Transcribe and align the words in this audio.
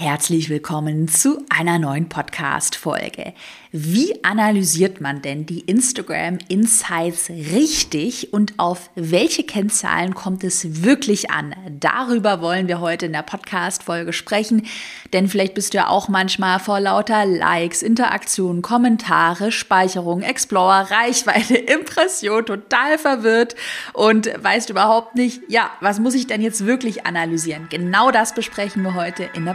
Herzlich 0.00 0.48
willkommen 0.48 1.08
zu 1.08 1.44
einer 1.48 1.80
neuen 1.80 2.08
Podcast-Folge. 2.08 3.34
Wie 3.72 4.24
analysiert 4.24 5.00
man 5.00 5.22
denn 5.22 5.44
die 5.44 5.58
Instagram 5.62 6.38
Insights 6.48 7.28
richtig 7.28 8.32
und 8.32 8.54
auf 8.58 8.90
welche 8.94 9.42
Kennzahlen 9.42 10.14
kommt 10.14 10.44
es 10.44 10.84
wirklich 10.84 11.32
an? 11.32 11.52
Darüber 11.80 12.40
wollen 12.40 12.68
wir 12.68 12.78
heute 12.78 13.06
in 13.06 13.12
der 13.12 13.24
Podcast-Folge 13.24 14.12
sprechen, 14.12 14.66
denn 15.12 15.26
vielleicht 15.26 15.54
bist 15.54 15.74
du 15.74 15.78
ja 15.78 15.88
auch 15.88 16.08
manchmal 16.08 16.60
vor 16.60 16.78
lauter 16.78 17.26
Likes, 17.26 17.82
Interaktionen, 17.82 18.62
Kommentare, 18.62 19.50
Speicherung, 19.50 20.22
Explorer, 20.22 20.92
Reichweite, 20.92 21.56
Impression 21.56 22.46
total 22.46 22.98
verwirrt 22.98 23.56
und 23.94 24.30
weißt 24.40 24.70
überhaupt 24.70 25.16
nicht, 25.16 25.42
ja, 25.48 25.72
was 25.80 25.98
muss 25.98 26.14
ich 26.14 26.28
denn 26.28 26.40
jetzt 26.40 26.66
wirklich 26.66 27.04
analysieren? 27.04 27.66
Genau 27.68 28.12
das 28.12 28.32
besprechen 28.32 28.84
wir 28.84 28.94
heute 28.94 29.28
in 29.34 29.44
der 29.44 29.54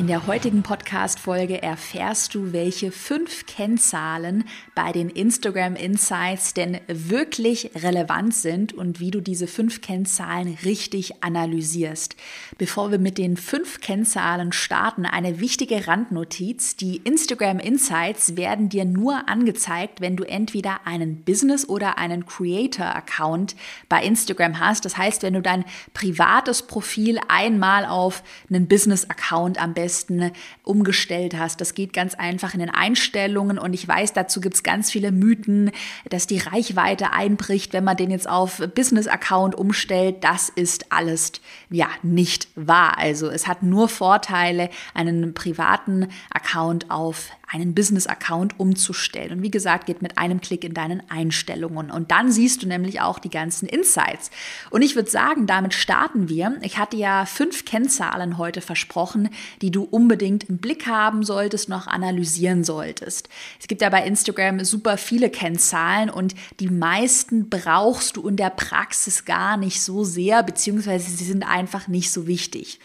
In 0.00 0.06
der 0.06 0.26
heutigen 0.26 0.62
Podcast-Folge 0.62 1.62
erfährst 1.62 2.34
du, 2.34 2.54
welche 2.54 2.90
fünf 2.90 3.44
Kennzahlen 3.44 4.44
bei 4.82 4.92
den 4.92 5.10
Instagram 5.10 5.76
Insights 5.76 6.54
denn 6.54 6.80
wirklich 6.86 7.70
relevant 7.74 8.34
sind 8.34 8.72
und 8.72 8.98
wie 8.98 9.10
du 9.10 9.20
diese 9.20 9.46
fünf 9.46 9.82
Kennzahlen 9.82 10.56
richtig 10.64 11.22
analysierst. 11.22 12.16
Bevor 12.56 12.90
wir 12.90 12.98
mit 12.98 13.18
den 13.18 13.36
fünf 13.36 13.82
Kennzahlen 13.82 14.52
starten, 14.52 15.04
eine 15.04 15.38
wichtige 15.38 15.86
Randnotiz. 15.86 16.76
Die 16.76 16.96
Instagram 16.96 17.58
Insights 17.58 18.38
werden 18.38 18.70
dir 18.70 18.86
nur 18.86 19.28
angezeigt, 19.28 20.00
wenn 20.00 20.16
du 20.16 20.24
entweder 20.24 20.86
einen 20.86 21.24
Business- 21.24 21.68
oder 21.68 21.98
einen 21.98 22.24
Creator-Account 22.24 23.56
bei 23.90 24.02
Instagram 24.02 24.60
hast. 24.60 24.86
Das 24.86 24.96
heißt, 24.96 25.22
wenn 25.22 25.34
du 25.34 25.42
dein 25.42 25.66
privates 25.92 26.62
Profil 26.62 27.20
einmal 27.28 27.84
auf 27.84 28.22
einen 28.48 28.66
Business-Account 28.66 29.60
am 29.60 29.74
besten 29.74 30.32
umgestellt 30.62 31.36
hast. 31.36 31.60
Das 31.60 31.74
geht 31.74 31.92
ganz 31.92 32.14
einfach 32.14 32.54
in 32.54 32.60
den 32.60 32.70
Einstellungen 32.70 33.58
und 33.58 33.74
ich 33.74 33.86
weiß, 33.86 34.14
dazu 34.14 34.40
gibt 34.40 34.54
es 34.54 34.62
ganz 34.70 34.92
viele 34.92 35.10
Mythen, 35.10 35.72
dass 36.08 36.28
die 36.28 36.38
Reichweite 36.38 37.12
einbricht, 37.12 37.72
wenn 37.72 37.82
man 37.82 37.96
den 37.96 38.12
jetzt 38.12 38.28
auf 38.28 38.62
Business-Account 38.74 39.56
umstellt. 39.56 40.22
Das 40.22 40.48
ist 40.48 40.92
alles 40.92 41.32
ja 41.70 41.88
nicht 42.04 42.46
wahr. 42.54 42.96
Also 42.96 43.28
es 43.28 43.48
hat 43.48 43.64
nur 43.64 43.88
Vorteile, 43.88 44.70
einen 44.94 45.34
privaten 45.34 46.08
Account 46.30 46.88
auf 46.88 47.30
einen 47.52 47.74
Business-Account 47.74 48.60
umzustellen. 48.60 49.32
Und 49.32 49.42
wie 49.42 49.50
gesagt, 49.50 49.86
geht 49.86 50.02
mit 50.02 50.18
einem 50.18 50.40
Klick 50.40 50.62
in 50.62 50.72
deinen 50.72 51.02
Einstellungen. 51.10 51.90
Und 51.90 52.12
dann 52.12 52.30
siehst 52.30 52.62
du 52.62 52.68
nämlich 52.68 53.00
auch 53.00 53.18
die 53.18 53.28
ganzen 53.28 53.66
Insights. 53.66 54.30
Und 54.70 54.82
ich 54.82 54.94
würde 54.94 55.10
sagen, 55.10 55.46
damit 55.46 55.74
starten 55.74 56.28
wir. 56.28 56.56
Ich 56.62 56.78
hatte 56.78 56.96
ja 56.96 57.26
fünf 57.26 57.64
Kennzahlen 57.64 58.38
heute 58.38 58.60
versprochen, 58.60 59.30
die 59.62 59.72
du 59.72 59.82
unbedingt 59.82 60.44
im 60.44 60.58
Blick 60.58 60.86
haben 60.86 61.24
solltest, 61.24 61.68
noch 61.68 61.88
analysieren 61.88 62.62
solltest. 62.62 63.28
Es 63.58 63.66
gibt 63.66 63.82
ja 63.82 63.90
bei 63.90 64.04
Instagram 64.06 64.64
super 64.64 64.96
viele 64.96 65.28
Kennzahlen 65.28 66.08
und 66.08 66.36
die 66.60 66.68
meisten 66.68 67.48
brauchst 67.50 68.16
du 68.16 68.28
in 68.28 68.36
der 68.36 68.50
Praxis 68.50 69.24
gar 69.24 69.56
nicht 69.56 69.82
so 69.82 70.04
sehr, 70.04 70.44
beziehungsweise 70.44 71.10
sie 71.10 71.24
sind 71.24 71.42
einfach 71.42 71.88
nicht 71.88 72.12
so 72.12 72.28
wichtig. 72.28 72.78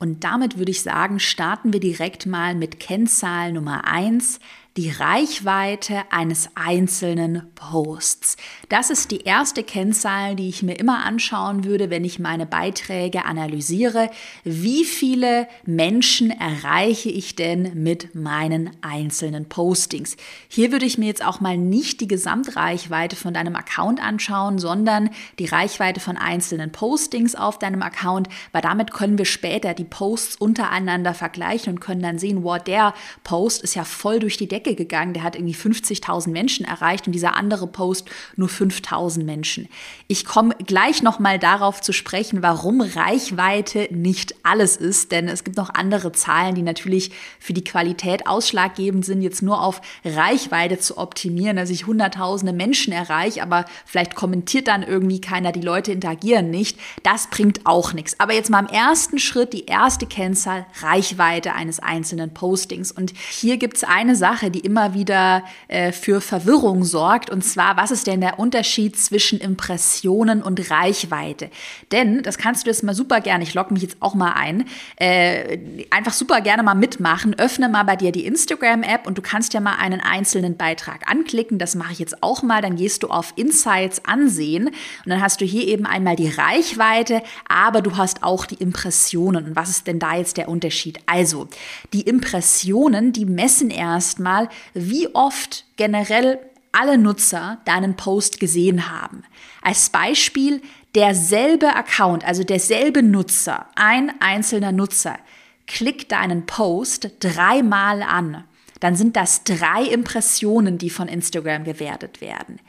Und 0.00 0.24
damit 0.24 0.56
würde 0.58 0.70
ich 0.70 0.82
sagen, 0.82 1.20
starten 1.20 1.74
wir 1.74 1.80
direkt 1.80 2.24
mal 2.24 2.54
mit 2.54 2.80
Kennzahl 2.80 3.52
Nummer 3.52 3.86
eins 3.86 4.40
die 4.76 4.90
Reichweite 4.90 6.04
eines 6.10 6.48
einzelnen 6.54 7.50
Posts. 7.56 8.36
Das 8.68 8.90
ist 8.90 9.10
die 9.10 9.22
erste 9.22 9.64
Kennzahl, 9.64 10.36
die 10.36 10.48
ich 10.48 10.62
mir 10.62 10.74
immer 10.74 11.04
anschauen 11.04 11.64
würde, 11.64 11.90
wenn 11.90 12.04
ich 12.04 12.20
meine 12.20 12.46
Beiträge 12.46 13.24
analysiere. 13.24 14.10
Wie 14.44 14.84
viele 14.84 15.48
Menschen 15.66 16.30
erreiche 16.30 17.10
ich 17.10 17.34
denn 17.34 17.82
mit 17.82 18.14
meinen 18.14 18.70
einzelnen 18.80 19.48
Postings? 19.48 20.16
Hier 20.48 20.70
würde 20.70 20.86
ich 20.86 20.98
mir 20.98 21.06
jetzt 21.06 21.24
auch 21.24 21.40
mal 21.40 21.58
nicht 21.58 22.00
die 22.00 22.08
Gesamtreichweite 22.08 23.16
von 23.16 23.34
deinem 23.34 23.56
Account 23.56 24.00
anschauen, 24.00 24.60
sondern 24.60 25.10
die 25.40 25.46
Reichweite 25.46 25.98
von 25.98 26.16
einzelnen 26.16 26.70
Postings 26.70 27.34
auf 27.34 27.58
deinem 27.58 27.82
Account, 27.82 28.28
weil 28.52 28.62
damit 28.62 28.92
können 28.92 29.18
wir 29.18 29.24
später 29.24 29.74
die 29.74 29.84
Posts 29.84 30.36
untereinander 30.36 31.12
vergleichen 31.12 31.74
und 31.74 31.80
können 31.80 32.02
dann 32.02 32.20
sehen, 32.20 32.44
wow, 32.44 32.62
der 32.62 32.94
Post 33.24 33.62
ist 33.62 33.74
ja 33.74 33.82
voll 33.82 34.20
durch 34.20 34.36
die 34.36 34.46
Decke 34.46 34.59
Decke 34.60 34.74
gegangen, 34.74 35.14
der 35.14 35.22
hat 35.22 35.36
irgendwie 35.36 35.54
50.000 35.54 36.30
Menschen 36.30 36.66
erreicht 36.66 37.06
und 37.06 37.12
dieser 37.12 37.36
andere 37.36 37.66
Post 37.66 38.08
nur 38.36 38.48
5.000 38.48 39.24
Menschen. 39.24 39.68
Ich 40.08 40.24
komme 40.24 40.54
gleich 40.66 41.02
nochmal 41.02 41.38
darauf 41.38 41.80
zu 41.80 41.92
sprechen, 41.92 42.42
warum 42.42 42.80
Reichweite 42.80 43.88
nicht 43.90 44.34
alles 44.42 44.76
ist, 44.76 45.12
denn 45.12 45.28
es 45.28 45.44
gibt 45.44 45.56
noch 45.56 45.70
andere 45.74 46.12
Zahlen, 46.12 46.54
die 46.54 46.62
natürlich 46.62 47.10
für 47.38 47.52
die 47.52 47.64
Qualität 47.64 48.26
ausschlaggebend 48.26 49.04
sind, 49.04 49.22
jetzt 49.22 49.42
nur 49.42 49.62
auf 49.62 49.80
Reichweite 50.04 50.78
zu 50.78 50.98
optimieren, 50.98 51.56
dass 51.56 51.70
ich 51.70 51.86
hunderttausende 51.86 52.52
Menschen 52.52 52.92
erreiche, 52.92 53.42
aber 53.42 53.64
vielleicht 53.84 54.14
kommentiert 54.14 54.68
dann 54.68 54.82
irgendwie 54.82 55.20
keiner, 55.20 55.52
die 55.52 55.60
Leute 55.60 55.92
interagieren 55.92 56.50
nicht. 56.50 56.78
Das 57.02 57.28
bringt 57.28 57.66
auch 57.66 57.92
nichts. 57.92 58.18
Aber 58.18 58.34
jetzt 58.34 58.50
mal 58.50 58.60
im 58.60 58.66
ersten 58.66 59.18
Schritt 59.18 59.52
die 59.52 59.66
erste 59.66 60.06
Kennzahl 60.06 60.66
Reichweite 60.80 61.54
eines 61.54 61.80
einzelnen 61.80 62.34
Postings. 62.34 62.92
Und 62.92 63.12
hier 63.30 63.56
gibt 63.56 63.76
es 63.76 63.84
eine 63.84 64.16
Sache, 64.16 64.49
die 64.52 64.60
immer 64.60 64.94
wieder 64.94 65.44
äh, 65.68 65.92
für 65.92 66.20
Verwirrung 66.20 66.84
sorgt. 66.84 67.30
Und 67.30 67.42
zwar, 67.42 67.76
was 67.76 67.90
ist 67.90 68.06
denn 68.06 68.20
der 68.20 68.38
Unterschied 68.38 68.98
zwischen 68.98 69.40
Impressionen 69.40 70.42
und 70.42 70.70
Reichweite? 70.70 71.50
Denn, 71.92 72.22
das 72.22 72.38
kannst 72.38 72.66
du 72.66 72.70
jetzt 72.70 72.82
mal 72.82 72.94
super 72.94 73.20
gerne, 73.20 73.44
ich 73.44 73.54
logge 73.54 73.72
mich 73.72 73.82
jetzt 73.82 73.96
auch 74.00 74.14
mal 74.14 74.32
ein, 74.32 74.64
äh, 74.96 75.58
einfach 75.90 76.12
super 76.12 76.40
gerne 76.40 76.62
mal 76.62 76.74
mitmachen. 76.74 77.38
Öffne 77.38 77.68
mal 77.68 77.84
bei 77.84 77.96
dir 77.96 78.12
die 78.12 78.26
Instagram-App 78.26 79.06
und 79.06 79.18
du 79.18 79.22
kannst 79.22 79.54
ja 79.54 79.60
mal 79.60 79.76
einen 79.76 80.00
einzelnen 80.00 80.56
Beitrag 80.56 81.10
anklicken. 81.10 81.58
Das 81.58 81.74
mache 81.74 81.92
ich 81.92 81.98
jetzt 81.98 82.22
auch 82.22 82.42
mal. 82.42 82.62
Dann 82.62 82.76
gehst 82.76 83.02
du 83.02 83.08
auf 83.08 83.32
Insights 83.36 84.04
ansehen 84.04 84.68
und 84.68 84.74
dann 85.06 85.20
hast 85.20 85.40
du 85.40 85.44
hier 85.44 85.66
eben 85.66 85.86
einmal 85.86 86.16
die 86.16 86.28
Reichweite, 86.28 87.22
aber 87.48 87.82
du 87.82 87.96
hast 87.96 88.22
auch 88.22 88.46
die 88.46 88.56
Impressionen. 88.56 89.46
Und 89.46 89.56
was 89.56 89.70
ist 89.70 89.86
denn 89.86 89.98
da 89.98 90.16
jetzt 90.16 90.36
der 90.36 90.48
Unterschied? 90.48 90.98
Also, 91.06 91.48
die 91.92 92.02
Impressionen, 92.02 93.12
die 93.12 93.26
messen 93.26 93.70
erstmal, 93.70 94.39
wie 94.74 95.14
oft 95.14 95.64
generell 95.76 96.38
alle 96.72 96.98
Nutzer 96.98 97.58
deinen 97.64 97.96
Post 97.96 98.40
gesehen 98.40 98.90
haben. 98.90 99.24
Als 99.62 99.90
Beispiel 99.90 100.62
derselbe 100.94 101.74
Account, 101.74 102.24
also 102.24 102.44
derselbe 102.44 103.02
Nutzer, 103.02 103.66
ein 103.74 104.12
einzelner 104.20 104.72
Nutzer, 104.72 105.18
klickt 105.66 106.12
deinen 106.12 106.46
Post 106.46 107.10
dreimal 107.20 108.02
an. 108.02 108.44
Dann 108.80 108.96
sind 108.96 109.16
das 109.16 109.44
drei 109.44 109.84
Impressionen, 109.84 110.78
die 110.78 110.90
von 110.90 111.08
Instagram 111.08 111.64
gewertet 111.64 112.20
werden. 112.20 112.60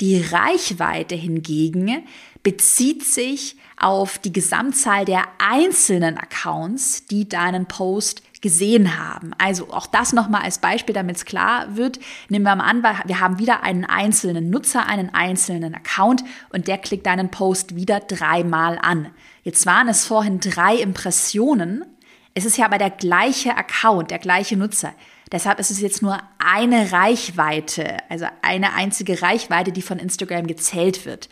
Die 0.00 0.20
Reichweite 0.20 1.14
hingegen 1.14 2.04
bezieht 2.42 3.04
sich 3.04 3.56
auf 3.78 4.18
die 4.18 4.32
Gesamtzahl 4.32 5.04
der 5.04 5.24
einzelnen 5.38 6.18
Accounts, 6.18 7.06
die 7.06 7.28
deinen 7.28 7.66
Post 7.66 8.22
gesehen 8.40 8.98
haben. 8.98 9.32
Also 9.38 9.72
auch 9.72 9.86
das 9.86 10.12
nochmal 10.12 10.42
als 10.42 10.58
Beispiel, 10.58 10.94
damit 10.94 11.16
es 11.16 11.24
klar 11.24 11.76
wird. 11.76 11.98
Nehmen 12.28 12.44
wir 12.44 12.56
mal 12.56 12.64
an, 12.64 12.82
wir 12.82 13.20
haben 13.20 13.38
wieder 13.38 13.62
einen 13.62 13.84
einzelnen 13.84 14.50
Nutzer, 14.50 14.86
einen 14.86 15.14
einzelnen 15.14 15.74
Account 15.74 16.24
und 16.50 16.68
der 16.68 16.78
klickt 16.78 17.06
deinen 17.06 17.30
Post 17.30 17.76
wieder 17.76 18.00
dreimal 18.00 18.78
an. 18.80 19.10
Jetzt 19.42 19.66
waren 19.66 19.88
es 19.88 20.04
vorhin 20.04 20.40
drei 20.40 20.76
Impressionen. 20.76 21.84
Es 22.34 22.44
ist 22.44 22.58
ja 22.58 22.66
aber 22.66 22.78
der 22.78 22.90
gleiche 22.90 23.56
Account, 23.56 24.10
der 24.10 24.18
gleiche 24.18 24.56
Nutzer. 24.56 24.92
Deshalb 25.32 25.58
ist 25.58 25.70
es 25.70 25.80
jetzt 25.80 26.02
nur 26.02 26.20
eine 26.38 26.92
Reichweite, 26.92 27.96
also 28.08 28.26
eine 28.42 28.74
einzige 28.74 29.22
Reichweite, 29.22 29.72
die 29.72 29.82
von 29.82 29.98
Instagram 29.98 30.46
gezählt 30.46 31.04
wird. 31.04 31.28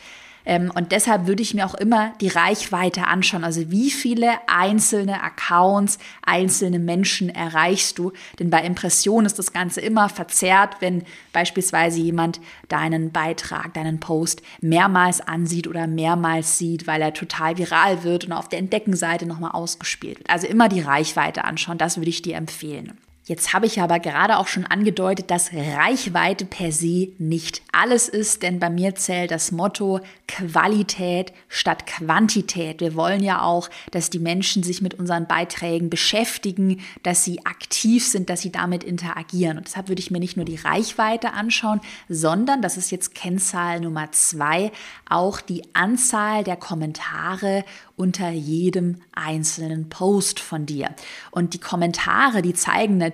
Ähm, 0.46 0.70
und 0.74 0.92
deshalb 0.92 1.26
würde 1.26 1.42
ich 1.42 1.54
mir 1.54 1.66
auch 1.66 1.74
immer 1.74 2.12
die 2.20 2.28
Reichweite 2.28 3.06
anschauen. 3.06 3.44
Also 3.44 3.70
wie 3.70 3.90
viele 3.90 4.32
einzelne 4.46 5.22
Accounts, 5.22 5.98
einzelne 6.22 6.78
Menschen 6.78 7.28
erreichst 7.28 7.98
du? 7.98 8.12
Denn 8.38 8.50
bei 8.50 8.62
Impressionen 8.62 9.26
ist 9.26 9.38
das 9.38 9.52
Ganze 9.52 9.80
immer 9.80 10.08
verzerrt, 10.08 10.76
wenn 10.80 11.04
beispielsweise 11.32 12.00
jemand 12.00 12.40
deinen 12.68 13.10
Beitrag, 13.10 13.74
deinen 13.74 14.00
Post 14.00 14.42
mehrmals 14.60 15.20
ansieht 15.20 15.66
oder 15.66 15.86
mehrmals 15.86 16.58
sieht, 16.58 16.86
weil 16.86 17.00
er 17.00 17.14
total 17.14 17.58
viral 17.58 18.04
wird 18.04 18.24
und 18.26 18.32
auf 18.32 18.48
der 18.48 18.58
Entdeckenseite 18.58 19.26
nochmal 19.26 19.52
ausgespielt 19.52 20.18
wird. 20.18 20.30
Also 20.30 20.46
immer 20.46 20.68
die 20.68 20.80
Reichweite 20.80 21.44
anschauen, 21.44 21.78
das 21.78 21.96
würde 21.96 22.10
ich 22.10 22.22
dir 22.22 22.36
empfehlen. 22.36 22.98
Jetzt 23.26 23.54
habe 23.54 23.64
ich 23.64 23.80
aber 23.80 24.00
gerade 24.00 24.36
auch 24.36 24.48
schon 24.48 24.66
angedeutet, 24.66 25.30
dass 25.30 25.50
Reichweite 25.54 26.44
per 26.44 26.72
se 26.72 27.08
nicht 27.16 27.62
alles 27.72 28.10
ist, 28.10 28.42
denn 28.42 28.60
bei 28.60 28.68
mir 28.68 28.96
zählt 28.96 29.30
das 29.30 29.50
Motto 29.50 30.00
Qualität 30.28 31.32
statt 31.48 31.86
Quantität. 31.86 32.82
Wir 32.82 32.94
wollen 32.94 33.22
ja 33.22 33.40
auch, 33.40 33.70
dass 33.92 34.10
die 34.10 34.18
Menschen 34.18 34.62
sich 34.62 34.82
mit 34.82 34.92
unseren 34.92 35.26
Beiträgen 35.26 35.88
beschäftigen, 35.88 36.82
dass 37.02 37.24
sie 37.24 37.46
aktiv 37.46 38.06
sind, 38.06 38.28
dass 38.28 38.42
sie 38.42 38.52
damit 38.52 38.84
interagieren. 38.84 39.56
Und 39.56 39.68
deshalb 39.68 39.88
würde 39.88 40.00
ich 40.00 40.10
mir 40.10 40.20
nicht 40.20 40.36
nur 40.36 40.44
die 40.44 40.56
Reichweite 40.56 41.32
anschauen, 41.32 41.80
sondern, 42.10 42.60
das 42.60 42.76
ist 42.76 42.90
jetzt 42.90 43.14
Kennzahl 43.14 43.80
Nummer 43.80 44.12
zwei, 44.12 44.70
auch 45.08 45.40
die 45.40 45.62
Anzahl 45.74 46.44
der 46.44 46.56
Kommentare 46.56 47.64
unter 47.96 48.28
jedem 48.30 49.00
einzelnen 49.12 49.88
Post 49.88 50.40
von 50.40 50.66
dir. 50.66 50.90
Und 51.30 51.54
die 51.54 51.60
Kommentare, 51.60 52.42
die 52.42 52.52
zeigen 52.52 52.98
natürlich, 52.98 53.13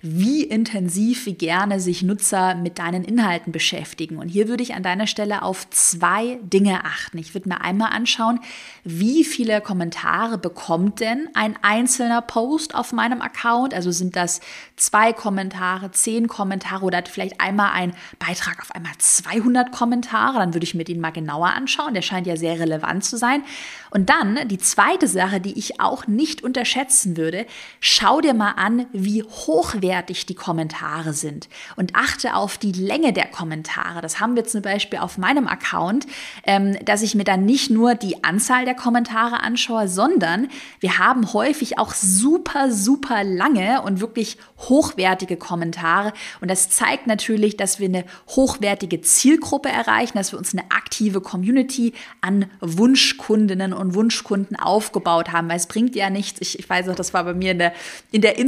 wie 0.00 0.42
intensiv, 0.42 1.26
wie 1.26 1.34
gerne 1.34 1.80
sich 1.80 2.02
Nutzer 2.02 2.54
mit 2.54 2.78
deinen 2.78 3.04
Inhalten 3.04 3.52
beschäftigen. 3.52 4.18
Und 4.18 4.28
hier 4.28 4.48
würde 4.48 4.62
ich 4.62 4.74
an 4.74 4.82
deiner 4.82 5.06
Stelle 5.06 5.42
auf 5.42 5.68
zwei 5.70 6.38
Dinge 6.42 6.84
achten. 6.84 7.18
Ich 7.18 7.34
würde 7.34 7.48
mir 7.48 7.60
einmal 7.60 7.92
anschauen, 7.92 8.40
wie 8.84 9.24
viele 9.24 9.60
Kommentare 9.60 10.38
bekommt 10.38 11.00
denn 11.00 11.28
ein 11.34 11.56
einzelner 11.62 12.22
Post 12.22 12.74
auf 12.74 12.92
meinem 12.92 13.22
Account? 13.22 13.74
Also 13.74 13.90
sind 13.90 14.16
das 14.16 14.40
zwei 14.76 15.12
Kommentare, 15.12 15.90
zehn 15.90 16.28
Kommentare 16.28 16.84
oder 16.84 17.02
vielleicht 17.06 17.40
einmal 17.40 17.72
ein 17.72 17.94
Beitrag 18.18 18.60
auf 18.60 18.74
einmal 18.74 18.92
200 18.98 19.72
Kommentare? 19.72 20.38
Dann 20.38 20.54
würde 20.54 20.64
ich 20.64 20.74
mir 20.74 20.84
den 20.84 21.00
mal 21.00 21.10
genauer 21.10 21.48
anschauen. 21.48 21.94
Der 21.94 22.02
scheint 22.02 22.26
ja 22.26 22.36
sehr 22.36 22.58
relevant 22.58 23.04
zu 23.04 23.16
sein. 23.16 23.44
Und 23.90 24.08
dann 24.08 24.48
die 24.48 24.58
zweite 24.58 25.06
Sache, 25.06 25.40
die 25.40 25.58
ich 25.58 25.80
auch 25.80 26.06
nicht 26.06 26.42
unterschätzen 26.42 27.16
würde, 27.16 27.46
schau 27.80 28.20
dir 28.20 28.34
mal 28.34 28.52
an, 28.52 28.86
wie 28.92 29.11
hochwertig 29.20 30.26
die 30.26 30.34
Kommentare 30.34 31.12
sind 31.12 31.48
und 31.76 31.94
achte 31.94 32.34
auf 32.34 32.58
die 32.58 32.72
Länge 32.72 33.12
der 33.12 33.26
Kommentare. 33.26 34.00
Das 34.00 34.20
haben 34.20 34.36
wir 34.36 34.44
zum 34.44 34.62
Beispiel 34.62 34.98
auf 34.98 35.18
meinem 35.18 35.46
Account, 35.46 36.06
ähm, 36.44 36.76
dass 36.84 37.02
ich 37.02 37.14
mir 37.14 37.24
dann 37.24 37.44
nicht 37.44 37.70
nur 37.70 37.94
die 37.94 38.24
Anzahl 38.24 38.64
der 38.64 38.74
Kommentare 38.74 39.40
anschaue, 39.40 39.88
sondern 39.88 40.48
wir 40.80 40.98
haben 40.98 41.32
häufig 41.32 41.78
auch 41.78 41.92
super, 41.94 42.72
super 42.72 43.24
lange 43.24 43.82
und 43.82 44.00
wirklich 44.00 44.38
hochwertige 44.68 45.36
Kommentare. 45.36 46.12
Und 46.40 46.50
das 46.50 46.70
zeigt 46.70 47.06
natürlich, 47.06 47.56
dass 47.56 47.78
wir 47.78 47.88
eine 47.88 48.04
hochwertige 48.28 49.00
Zielgruppe 49.00 49.68
erreichen, 49.68 50.16
dass 50.16 50.32
wir 50.32 50.38
uns 50.38 50.54
eine 50.54 50.70
aktive 50.70 51.20
Community 51.20 51.92
an 52.20 52.46
Wunschkundinnen 52.60 53.72
und 53.72 53.94
Wunschkunden 53.94 54.56
aufgebaut 54.56 55.32
haben, 55.32 55.48
weil 55.48 55.56
es 55.56 55.66
bringt 55.66 55.96
ja 55.96 56.10
nichts. 56.10 56.40
Ich, 56.40 56.58
ich 56.58 56.68
weiß 56.68 56.88
auch, 56.88 56.94
das 56.94 57.14
war 57.14 57.24
bei 57.24 57.34
mir 57.34 57.52
in 57.52 57.58
der, 57.58 57.72
in 58.10 58.22
der 58.22 58.38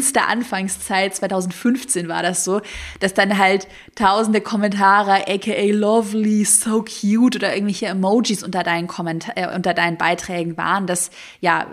Insta-Anfangszeit, 0.54 1.14
2015 1.14 2.08
war 2.08 2.22
das 2.22 2.44
so, 2.44 2.60
dass 3.00 3.14
dann 3.14 3.38
halt 3.38 3.66
tausende 3.94 4.40
Kommentare, 4.40 5.26
aka 5.28 5.64
lovely, 5.70 6.44
so 6.44 6.82
cute 6.82 7.36
oder 7.36 7.54
irgendwelche 7.54 7.86
Emojis 7.86 8.42
unter 8.42 8.62
deinen, 8.62 8.86
Kommentar 8.86 9.36
äh, 9.36 9.54
unter 9.54 9.74
deinen 9.74 9.98
Beiträgen 9.98 10.56
waren. 10.56 10.86
Das, 10.86 11.10
ja, 11.40 11.66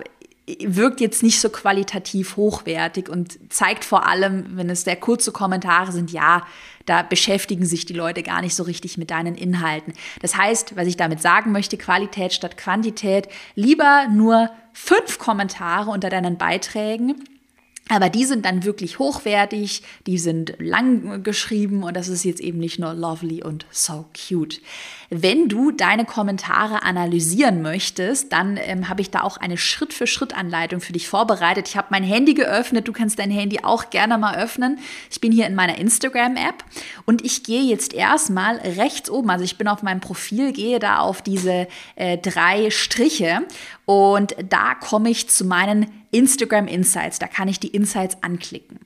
wirkt 0.60 1.00
jetzt 1.00 1.24
nicht 1.24 1.40
so 1.40 1.50
qualitativ 1.50 2.36
hochwertig 2.36 3.08
und 3.08 3.54
zeigt 3.54 3.86
vor 3.86 4.08
allem, 4.08 4.58
wenn 4.58 4.70
es 4.70 4.84
sehr 4.84 4.98
kurze 4.98 5.32
Kommentare 5.32 5.92
sind, 5.92 6.12
ja, 6.12 6.46
da 6.88 7.04
beschäftigen 7.04 7.64
sich 7.64 7.86
die 7.86 7.94
Leute 7.94 8.24
gar 8.24 8.42
nicht 8.42 8.56
so 8.56 8.64
richtig 8.64 8.98
mit 8.98 9.12
deinen 9.12 9.36
Inhalten. 9.36 9.94
Das 10.20 10.36
heißt, 10.36 10.76
was 10.76 10.88
ich 10.88 10.98
damit 10.98 11.22
sagen 11.22 11.52
möchte, 11.52 11.78
Qualität 11.78 12.34
statt 12.34 12.58
Quantität, 12.58 13.30
lieber 13.56 14.08
nur 14.12 14.50
fünf 14.74 15.20
Kommentare 15.20 15.92
unter 15.92 16.10
deinen 16.10 16.38
Beiträgen 16.38 17.24
aber 17.92 18.10
die 18.10 18.24
sind 18.24 18.46
dann 18.46 18.64
wirklich 18.64 19.00
hochwertig, 19.00 19.84
die 20.08 20.18
sind 20.18 20.56
lang 20.60 21.24
geschrieben 21.24 21.84
und 21.84 21.98
das 21.98 22.08
ist 22.08 22.24
jetzt 22.24 22.40
eben 22.40 22.58
nicht 22.58 22.80
nur 22.80 22.94
lovely 22.94 23.44
und 23.44 23.66
so 23.70 24.06
cute. 24.16 24.62
Wenn 25.10 25.50
du 25.50 25.72
deine 25.72 26.06
Kommentare 26.06 26.84
analysieren 26.84 27.62
möchtest, 27.62 28.32
dann 28.32 28.56
ähm, 28.56 28.88
habe 28.88 29.02
ich 29.02 29.12
da 29.12 29.24
auch 29.24 29.36
eine 29.36 29.58
Schritt-für-Schritt-Anleitung 29.58 30.80
für 30.80 30.94
dich 30.94 31.10
vorbereitet. 31.10 31.68
Ich 31.68 31.76
habe 31.76 31.88
mein 31.90 32.04
Handy 32.04 32.34
geöffnet, 32.34 32.88
du 32.88 32.94
kannst 32.94 33.20
dein 33.20 33.30
Handy 33.30 33.60
auch 33.62 33.90
gerne 33.90 34.18
mal 34.18 34.38
öffnen. 34.38 34.80
Ich 35.12 35.20
bin 35.20 35.34
hier 35.34 35.46
in 35.46 35.56
meiner 35.56 35.78
Instagram-App 35.78 36.64
und 37.06 37.26
ich 37.26 37.44
gehe 37.44 37.64
jetzt 37.64 37.94
erstmal 37.94 38.56
rechts 38.56 39.10
oben, 39.10 39.30
also 39.30 39.44
ich 39.44 39.58
bin 39.58 39.68
auf 39.68 39.84
meinem 39.84 40.00
Profil, 40.00 40.54
gehe 40.54 40.80
da 40.80 41.00
auf 41.00 41.22
diese 41.22 41.68
äh, 41.98 42.18
drei 42.18 42.70
Striche 42.70 43.42
und 43.92 44.36
da 44.50 44.76
komme 44.76 45.10
ich 45.10 45.30
zu 45.30 45.46
meinen 45.46 45.88
Instagram 46.12 46.68
Insights. 46.68 47.20
Da 47.20 47.28
kann 47.28 47.48
ich 47.48 47.60
die 47.60 47.70
Insights 47.70 48.18
anklicken. 48.22 48.80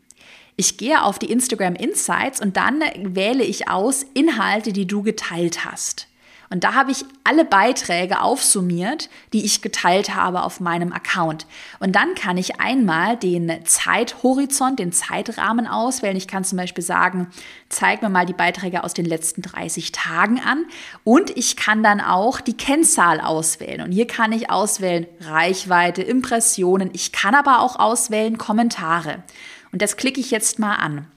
Ich 0.57 0.78
gehe 0.78 1.04
auf 1.04 1.19
die 1.19 1.31
Instagram 1.31 1.75
Insights 1.75 2.42
und 2.42 2.56
dann 2.57 2.81
wähle 2.98 3.44
ich 3.44 3.69
aus 3.69 4.06
Inhalte, 4.13 4.72
die 4.72 4.88
du 4.88 5.04
geteilt 5.04 5.66
hast. 5.66 6.07
Und 6.50 6.63
da 6.63 6.74
habe 6.74 6.92
ich 6.92 7.06
alle 7.24 7.45
Beiträge 7.45 8.21
aufsummiert, 8.21 9.09
die 9.33 9.45
ich 9.45 9.62
geteilt 9.62 10.13
habe 10.15 10.44
auf 10.44 10.59
meinem 10.59 10.94
Account. 10.94 11.47
Und 11.80 11.95
dann 11.95 12.15
kann 12.15 12.38
ich 12.38 12.59
einmal 12.59 13.18
den 13.18 13.51
Zeithorizont, 13.65 14.80
den 14.80 14.92
Zeitrahmen 14.92 15.68
auswählen. 15.68 16.15
Ich 16.15 16.27
kann 16.27 16.44
zum 16.44 16.57
Beispiel 16.57 16.83
sagen, 16.83 17.27
zeig 17.69 18.01
mir 18.01 18.09
mal 18.09 18.25
die 18.25 18.33
Beiträge 18.33 18.83
aus 18.83 18.94
den 18.94 19.06
letzten 19.06 19.42
30 19.42 19.92
Tagen 19.92 20.39
an. 20.39 20.65
Und 21.03 21.36
ich 21.36 21.56
kann 21.56 21.83
dann 21.83 22.01
auch 22.01 22.42
die 22.42 22.57
Kennzahl 22.57 23.19
auswählen. 23.19 23.81
Und 23.81 23.92
hier 23.92 24.07
kann 24.07 24.31
ich 24.31 24.50
auswählen 24.50 25.07
Reichweite, 25.21 26.03
Impressionen. 26.03 26.92
Ich 26.94 27.12
kann 27.12 27.36
aber 27.36 27.62
auch 27.62 27.77
auswählen 27.77 28.38
Kommentare. 28.38 29.24
Und 29.71 29.81
das 29.81 29.97
klicke 29.97 30.19
ich 30.19 30.31
jetzt 30.31 30.59
mal 30.59 30.75
an. 30.75 31.07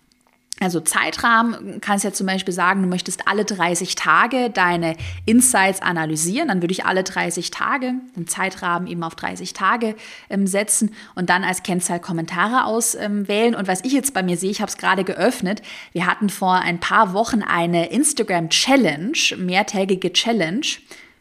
Also 0.60 0.80
Zeitrahmen 0.80 1.80
kannst 1.80 2.04
ja 2.04 2.12
zum 2.12 2.26
Beispiel 2.26 2.52
sagen, 2.52 2.82
du 2.82 2.88
möchtest 2.88 3.28
alle 3.28 3.44
30 3.44 3.94
Tage 3.94 4.50
deine 4.50 4.96
Insights 5.24 5.80
analysieren. 5.80 6.48
Dann 6.48 6.62
würde 6.62 6.72
ich 6.72 6.84
alle 6.84 7.04
30 7.04 7.50
Tage, 7.50 7.94
den 8.16 8.26
Zeitrahmen 8.26 8.88
eben 8.88 9.02
auf 9.04 9.14
30 9.14 9.52
Tage 9.52 9.94
ähm, 10.30 10.46
setzen 10.46 10.94
und 11.14 11.30
dann 11.30 11.44
als 11.44 11.62
Kennzahl 11.62 12.00
Kommentare 12.00 12.64
auswählen. 12.64 13.54
Ähm, 13.54 13.54
und 13.54 13.68
was 13.68 13.84
ich 13.84 13.92
jetzt 13.92 14.14
bei 14.14 14.22
mir 14.22 14.36
sehe, 14.36 14.50
ich 14.50 14.60
habe 14.60 14.70
es 14.70 14.78
gerade 14.78 15.04
geöffnet, 15.04 15.62
wir 15.92 16.06
hatten 16.06 16.28
vor 16.28 16.54
ein 16.54 16.80
paar 16.80 17.12
Wochen 17.12 17.42
eine 17.42 17.90
Instagram 17.90 18.50
Challenge, 18.50 19.18
mehrtägige 19.36 20.12
Challenge. 20.12 20.66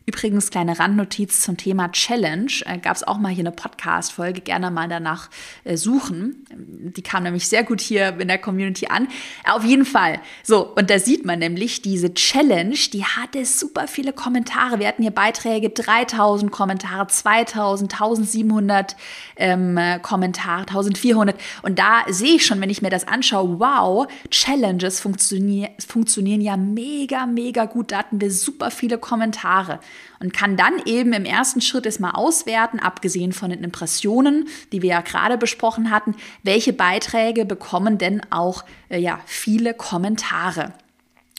Übrigens, 0.09 0.51
kleine 0.51 0.79
Randnotiz 0.79 1.41
zum 1.41 1.57
Thema 1.57 1.91
Challenge. 1.91 2.49
Äh, 2.63 2.77
Gab 2.77 2.95
es 2.95 3.05
auch 3.05 3.17
mal 3.17 3.27
hier 3.27 3.41
eine 3.41 3.51
Podcast-Folge, 3.51 4.39
gerne 4.39 4.71
mal 4.71 4.87
danach 4.87 5.29
äh, 5.65 5.75
suchen. 5.75 6.45
Die 6.49 7.01
kam 7.01 7.23
nämlich 7.23 7.49
sehr 7.49 7.65
gut 7.65 7.81
hier 7.81 8.17
in 8.17 8.29
der 8.29 8.37
Community 8.37 8.87
an. 8.87 9.09
Auf 9.43 9.65
jeden 9.65 9.83
Fall. 9.83 10.21
So, 10.43 10.73
und 10.75 10.89
da 10.89 10.99
sieht 10.99 11.25
man 11.25 11.39
nämlich, 11.39 11.81
diese 11.81 12.13
Challenge, 12.13 12.77
die 12.93 13.03
hatte 13.03 13.43
super 13.43 13.89
viele 13.89 14.13
Kommentare. 14.13 14.79
Wir 14.79 14.87
hatten 14.87 15.01
hier 15.01 15.11
Beiträge, 15.11 15.71
3000 15.71 16.53
Kommentare, 16.53 17.07
2000, 17.07 17.91
1700 17.91 18.95
ähm, 19.35 19.77
Kommentare, 20.03 20.61
1400. 20.61 21.37
Und 21.63 21.79
da 21.79 22.05
sehe 22.07 22.35
ich 22.35 22.45
schon, 22.45 22.61
wenn 22.61 22.69
ich 22.69 22.81
mir 22.81 22.89
das 22.89 23.05
anschaue, 23.09 23.59
wow, 23.59 24.07
Challenges 24.31 25.01
funktionieren, 25.01 25.71
funktionieren 25.85 26.39
ja 26.39 26.55
mega, 26.55 27.25
mega 27.25 27.65
gut. 27.65 27.91
Da 27.91 27.97
hatten 27.97 28.21
wir 28.21 28.31
super 28.31 28.71
viele 28.71 28.97
Kommentare 28.97 29.81
und 30.19 30.33
kann 30.33 30.57
dann 30.57 30.81
eben 30.85 31.13
im 31.13 31.25
ersten 31.25 31.61
Schritt 31.61 31.85
erstmal 31.85 32.11
auswerten, 32.11 32.79
abgesehen 32.79 33.33
von 33.33 33.49
den 33.49 33.63
Impressionen, 33.63 34.47
die 34.71 34.81
wir 34.81 34.89
ja 34.89 35.01
gerade 35.01 35.37
besprochen 35.37 35.91
hatten, 35.91 36.15
welche 36.43 36.73
Beiträge 36.73 37.45
bekommen 37.45 37.97
denn 37.97 38.21
auch 38.29 38.63
äh, 38.89 38.99
ja, 38.99 39.19
viele 39.25 39.73
Kommentare. 39.73 40.73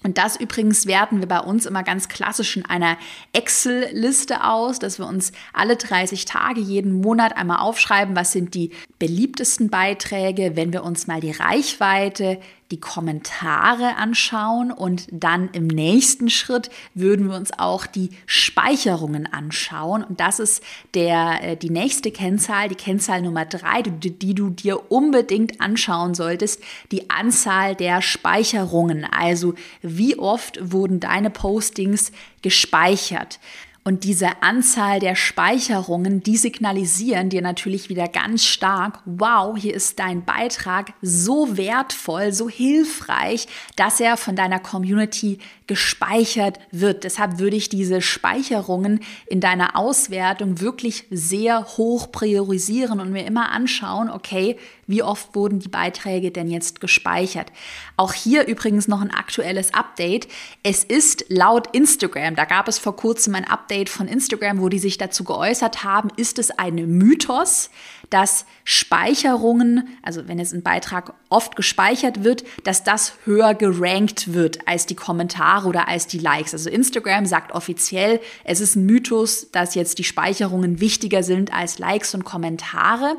Und 0.05 0.17
das 0.17 0.39
übrigens 0.39 0.87
werten 0.87 1.19
wir 1.19 1.27
bei 1.27 1.41
uns 1.41 1.67
immer 1.67 1.83
ganz 1.83 2.09
klassisch 2.09 2.57
in 2.57 2.65
einer 2.65 2.97
Excel-Liste 3.33 4.45
aus, 4.45 4.79
dass 4.79 5.01
wir 5.01 5.07
uns 5.07 5.33
alle 5.53 5.75
30 5.75 6.25
Tage 6.25 6.61
jeden 6.61 7.01
Monat 7.01 7.37
einmal 7.37 7.59
aufschreiben, 7.59 8.15
was 8.15 8.31
sind 8.31 8.55
die 8.55 8.71
beliebtesten 9.01 9.71
Beiträge, 9.71 10.55
wenn 10.55 10.73
wir 10.73 10.85
uns 10.85 11.09
mal 11.09 11.21
die 11.21 11.33
Reichweite 11.33 12.39
die 12.71 12.81
Kommentare 12.81 13.97
anschauen 13.97 14.71
und 14.71 15.07
dann 15.11 15.49
im 15.53 15.67
nächsten 15.67 16.29
Schritt 16.29 16.69
würden 16.93 17.29
wir 17.29 17.37
uns 17.37 17.51
auch 17.59 17.87
die 17.87 18.11
Speicherungen 18.27 19.27
anschauen. 19.33 20.05
Und 20.05 20.21
das 20.21 20.39
ist 20.39 20.63
der, 20.93 21.43
äh, 21.43 21.57
die 21.57 21.71
nächste 21.71 22.11
Kennzahl, 22.11 22.69
die 22.69 22.75
Kennzahl 22.75 23.23
Nummer 23.23 23.47
drei, 23.47 23.81
die, 23.83 24.11
die 24.11 24.35
du 24.35 24.51
dir 24.51 24.91
unbedingt 24.93 25.63
anschauen 25.63 26.15
solltest, 26.15 26.63
die 26.93 27.09
Anzahl 27.09 27.75
der 27.75 28.03
Speicherungen. 28.03 29.05
Also 29.05 29.55
wie 29.81 30.19
oft 30.19 30.59
wurden 30.61 31.01
deine 31.01 31.31
Postings 31.31 32.13
gespeichert. 32.43 33.41
Und 33.89 34.05
diese 34.05 34.43
Anzahl 34.43 35.01
der 35.01 35.15
Speicherungen, 35.15 36.23
die 36.23 36.37
signalisieren 36.37 37.31
dir 37.31 37.41
natürlich 37.41 37.89
wieder 37.89 38.07
ganz 38.07 38.45
stark, 38.45 39.01
wow, 39.07 39.57
hier 39.57 39.73
ist 39.73 39.99
dein 39.99 40.27
Beitrag 40.27 40.93
so 41.01 41.57
wertvoll, 41.57 42.35
so 42.35 42.51
hilfreich, 42.51 43.49
dass 43.77 43.99
er 43.99 44.19
von 44.19 44.37
deiner 44.37 44.59
Community 44.59 45.39
gespeichert 45.69 46.59
wird. 46.73 47.05
Deshalb 47.05 47.39
würde 47.39 47.57
ich 47.57 47.69
diese 47.69 48.01
Speicherungen 48.01 49.01
in 49.27 49.41
deiner 49.41 49.77
Auswertung 49.77 50.61
wirklich 50.61 51.05
sehr 51.11 51.65
hoch 51.77 52.11
priorisieren 52.11 52.99
und 52.99 53.13
mir 53.13 53.25
immer 53.25 53.53
anschauen, 53.53 54.11
okay, 54.11 54.57
wie 54.89 55.03
oft 55.03 55.35
wurden 55.37 55.61
die 55.61 55.69
Beiträge 55.69 56.33
denn 56.33 56.51
jetzt 56.51 56.81
gespeichert. 56.81 57.53
Auch 57.97 58.15
hier 58.15 58.47
übrigens 58.47 58.89
noch 58.89 59.03
ein 59.03 59.13
aktuelles 59.13 59.75
Update. 59.75 60.27
Es 60.63 60.83
ist 60.83 61.27
laut 61.29 61.69
Instagram, 61.77 62.35
da 62.35 62.47
gab 62.47 62.67
es 62.67 62.79
vor 62.79 62.97
kurzem 62.97 63.35
ein 63.35 63.45
Update 63.45 63.91
von 63.91 64.09
Instagram, 64.09 64.61
wo 64.61 64.71
die 64.71 64.79
sich 64.79 64.97
dazu 64.97 65.23
geäußert 65.23 65.85
haben, 65.85 66.09
ist 66.17 66.39
es 66.39 66.51
ein 66.51 66.75
Mythos, 66.75 67.71
dass 68.09 68.47
Speicherungen, 68.65 69.89
also 70.03 70.27
wenn 70.27 70.39
jetzt 70.39 70.55
ein 70.55 70.63
Beitrag 70.63 71.13
oft 71.29 71.57
gespeichert 71.57 72.25
wird, 72.25 72.45
dass 72.65 72.85
das 72.85 73.15
höher 73.25 73.55
gerankt 73.55 74.33
wird 74.33 74.67
als 74.67 74.87
die 74.87 74.95
Kommentare 74.95 75.69
oder 75.69 75.89
als 75.89 76.07
die 76.07 76.19
Likes. 76.19 76.53
Also 76.55 76.71
Instagram 76.71 77.27
sagt 77.27 77.53
offiziell, 77.53 78.21
es 78.45 78.61
ist 78.61 78.77
ein 78.77 78.87
Mythos, 78.87 79.51
dass 79.51 79.75
jetzt 79.75 79.99
die 79.99 80.05
Speicherungen 80.05 80.81
wichtiger 80.81 81.23
sind 81.23 81.53
als 81.53 81.79
Likes 81.79 82.15
und 82.15 82.25
Kommentare. 82.25 83.17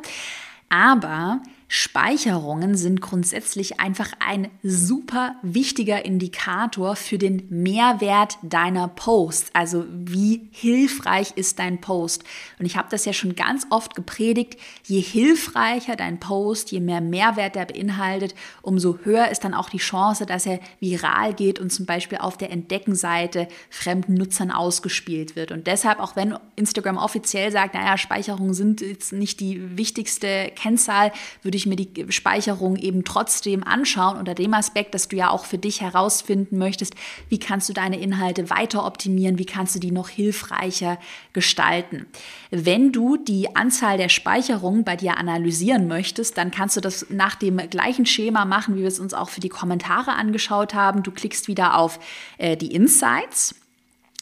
Aber 0.70 1.42
Speicherungen 1.72 2.76
sind 2.76 3.00
grundsätzlich 3.00 3.80
einfach 3.80 4.12
ein 4.20 4.50
super 4.64 5.36
wichtiger 5.44 6.04
Indikator 6.04 6.96
für 6.96 7.20
den 7.20 7.46
Mehrwert 7.50 8.40
deiner 8.42 8.88
Posts. 8.88 9.52
Also 9.54 9.86
wie 9.88 10.50
hilfreich 10.52 11.34
ist 11.36 11.60
dein 11.60 11.80
Post? 11.80 12.24
Und 12.58 12.66
ich 12.66 12.76
habe 12.76 12.88
das 12.90 13.06
ja 13.06 13.14
schon 13.14 13.36
ganz 13.36 13.68
oft 13.70 13.94
gepredigt, 13.94 14.60
je 14.88 15.00
hilfreicher 15.00 15.96
dein 15.96 16.20
Post, 16.20 16.72
je 16.72 16.80
mehr 16.80 17.02
Mehrwert 17.02 17.56
er 17.56 17.68
beinhaltet, 17.68 18.34
umso 18.64 18.98
höher 19.04 19.30
ist 19.30 19.44
dann 19.44 19.54
auch 19.54 19.70
die 19.70 19.78
Chance, 19.78 20.26
dass 20.26 20.48
er 20.48 20.60
viral 20.80 21.36
geht 21.36 21.60
und 21.60 21.72
zum 21.72 21.86
Beispiel 21.86 22.18
auf 22.18 22.36
der 22.36 22.50
Entdeckenseite 22.50 23.48
fremden 23.70 24.16
Nutzern 24.16 24.50
ausgespielt 24.50 25.36
wird. 25.36 25.52
Und 25.52 25.68
deshalb, 25.68 26.00
auch 26.00 26.16
wenn 26.16 26.36
Instagram 26.56 26.98
offiziell 26.98 27.52
sagt, 27.52 27.76
naja, 27.76 27.96
Speicherungen 28.00 28.56
sind 28.56 28.82
jetzt 28.82 29.14
nicht 29.14 29.40
die 29.40 29.78
wichtigste 29.78 30.52
Kennzahl, 30.56 31.12
würde 31.44 31.59
ich 31.59 31.59
mir 31.66 31.76
die 31.76 32.06
Speicherung 32.10 32.76
eben 32.76 33.04
trotzdem 33.04 33.64
anschauen 33.64 34.18
unter 34.18 34.36
dem 34.36 34.54
Aspekt, 34.54 34.94
dass 34.94 35.08
du 35.08 35.16
ja 35.16 35.30
auch 35.30 35.46
für 35.46 35.58
dich 35.58 35.82
herausfinden 35.82 36.58
möchtest, 36.58 36.96
wie 37.30 37.40
kannst 37.40 37.70
du 37.70 37.74
deine 37.74 38.00
Inhalte 38.00 38.50
weiter 38.50 38.86
optimieren, 38.86 39.38
wie 39.38 39.46
kannst 39.46 39.76
du 39.76 39.80
die 39.80 39.92
noch 39.92 40.10
hilfreicher 40.10 41.00
gestalten. 41.34 42.06
Wenn 42.52 42.92
du 42.92 43.18
die 43.18 43.56
Anzahl 43.56 43.98
der 43.98 44.10
Speicherungen 44.10 44.84
bei 44.84 44.96
dir 44.96 45.18
analysieren 45.18 45.88
möchtest, 45.88 46.38
dann 46.38 46.52
kannst 46.52 46.78
du 46.78 46.82
das 46.82 47.08
nach 47.10 47.36
dem 47.36 47.58
gleichen 47.70 48.06
Schema 48.06 48.46
machen, 48.46 48.76
wie 48.76 48.82
wir 48.82 48.88
es 48.88 49.00
uns 49.00 49.14
auch 49.14 49.30
für 49.30 49.42
die 49.42 49.50
Kommentare 49.50 50.14
angeschaut 50.14 50.74
haben. 50.74 51.04
Du 51.04 51.12
klickst 51.12 51.48
wieder 51.48 51.78
auf 51.78 52.00
äh, 52.38 52.58
die 52.58 52.74
Insights 52.74 53.56